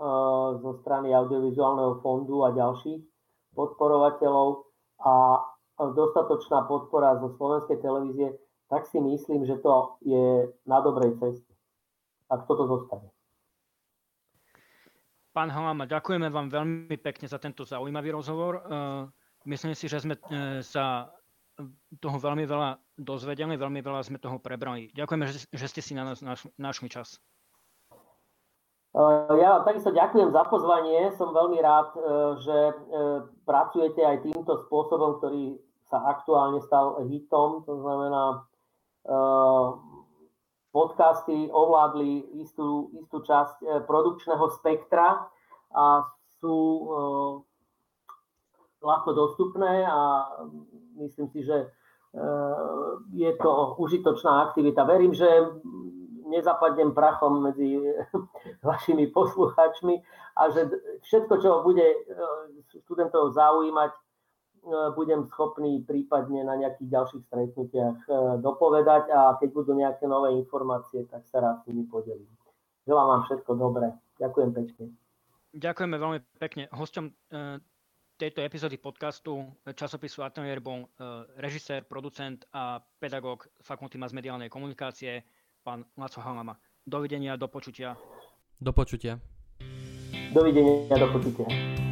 zo 0.59 0.81
strany 0.81 1.13
audiovizuálneho 1.13 2.01
fondu 2.01 2.43
a 2.49 2.57
ďalších 2.57 3.03
podporovateľov 3.53 4.65
a 5.05 5.43
dostatočná 5.79 6.67
podpora 6.67 7.19
zo 7.23 7.35
slovenskej 7.39 7.79
televízie, 7.79 8.35
tak 8.69 8.87
si 8.87 9.01
myslím, 9.01 9.49
že 9.49 9.57
to 9.65 9.97
je 10.05 10.53
na 10.69 10.79
dobrej 10.85 11.17
ceste. 11.17 11.53
Ak 12.29 12.45
toto 12.45 12.69
zostane. 12.69 13.09
Pán 15.33 15.49
Halama, 15.49 15.89
ďakujeme 15.89 16.29
vám 16.29 16.53
veľmi 16.53 16.97
pekne 17.01 17.25
za 17.29 17.41
tento 17.41 17.65
zaujímavý 17.65 18.13
rozhovor. 18.13 18.61
Myslím 19.49 19.73
si, 19.73 19.89
že 19.89 20.05
sme 20.05 20.19
sa 20.61 21.09
toho 21.99 22.17
veľmi 22.21 22.45
veľa 22.45 22.77
dozvedeli, 23.01 23.57
veľmi 23.57 23.81
veľa 23.81 24.05
sme 24.05 24.21
toho 24.21 24.37
prebrali. 24.37 24.93
Ďakujeme, 24.93 25.25
že 25.49 25.67
ste 25.71 25.81
si 25.81 25.97
na 25.97 26.05
nás 26.05 26.21
našli 26.59 26.93
čas. 26.93 27.17
Eh, 28.99 29.33
ja 29.39 29.63
takisto 29.63 29.95
ďakujem 29.95 30.33
za 30.35 30.43
pozvanie. 30.49 31.13
Som 31.15 31.33
veľmi 31.33 31.59
rád, 31.63 31.89
že 32.43 32.57
pracujete 33.47 34.03
aj 34.05 34.27
týmto 34.27 34.59
spôsobom, 34.67 35.23
ktorý 35.23 35.61
sa 35.89 36.03
aktuálne 36.09 36.61
stal 36.65 37.01
hitom. 37.09 37.65
To 37.65 37.75
znamená, 37.81 38.48
podcasty 40.69 41.49
ovládli 41.49 42.45
istú, 42.45 42.93
istú 43.01 43.25
časť 43.25 43.89
produkčného 43.89 44.47
spektra 44.61 45.25
a 45.73 46.05
sú 46.39 46.59
ľahko 48.79 49.11
dostupné 49.17 49.83
a 49.89 50.29
myslím 51.01 51.29
si, 51.33 51.43
že 51.43 51.73
je 53.13 53.31
to 53.41 53.75
užitočná 53.79 54.49
aktivita. 54.49 54.85
Verím, 54.85 55.13
že 55.17 55.27
nezapadnem 56.29 56.93
prachom 56.93 57.41
medzi 57.41 57.81
vašimi 58.69 59.09
poslucháčmi 59.09 60.05
a 60.37 60.43
že 60.53 60.69
všetko, 61.03 61.35
čo 61.41 61.51
bude 61.65 61.85
študentov 62.85 63.33
zaujímať, 63.33 63.93
budem 64.95 65.27
schopný 65.31 65.83
prípadne 65.87 66.43
na 66.43 66.59
nejakých 66.59 66.89
ďalších 66.91 67.23
stretnutiach 67.29 67.99
e, 68.05 68.11
dopovedať 68.43 69.11
a 69.11 69.21
keď 69.39 69.49
budú 69.55 69.73
nejaké 69.79 70.05
nové 70.07 70.35
informácie, 70.35 71.07
tak 71.07 71.27
sa 71.27 71.43
rád 71.43 71.63
s 71.63 71.71
nimi 71.71 71.87
podelím. 71.87 72.31
Želám 72.89 73.07
vám 73.07 73.23
všetko 73.29 73.51
dobré. 73.55 73.89
Ďakujem 74.19 74.51
pekne. 74.57 74.85
Ďakujeme 75.55 75.97
veľmi 75.97 76.21
pekne. 76.41 76.63
Hostom 76.73 77.13
tejto 78.19 78.43
epizódy 78.43 78.77
podcastu 78.77 79.47
časopisu 79.65 80.27
Atelier 80.27 80.59
bol 80.59 80.89
režisér, 81.39 81.87
producent 81.87 82.45
a 82.53 82.81
pedagóg 82.81 83.47
Fakulty 83.63 83.97
masmediálnej 83.97 84.51
komunikácie 84.51 85.23
pán 85.63 85.85
Laco 85.97 86.21
Halama. 86.21 86.57
Dovidenia, 86.85 87.37
do 87.37 87.49
počutia. 87.49 87.95
Do 88.59 88.73
počutia. 88.73 89.21
Dovidenia, 90.35 90.97
do 90.97 91.09
počutia. 91.13 91.88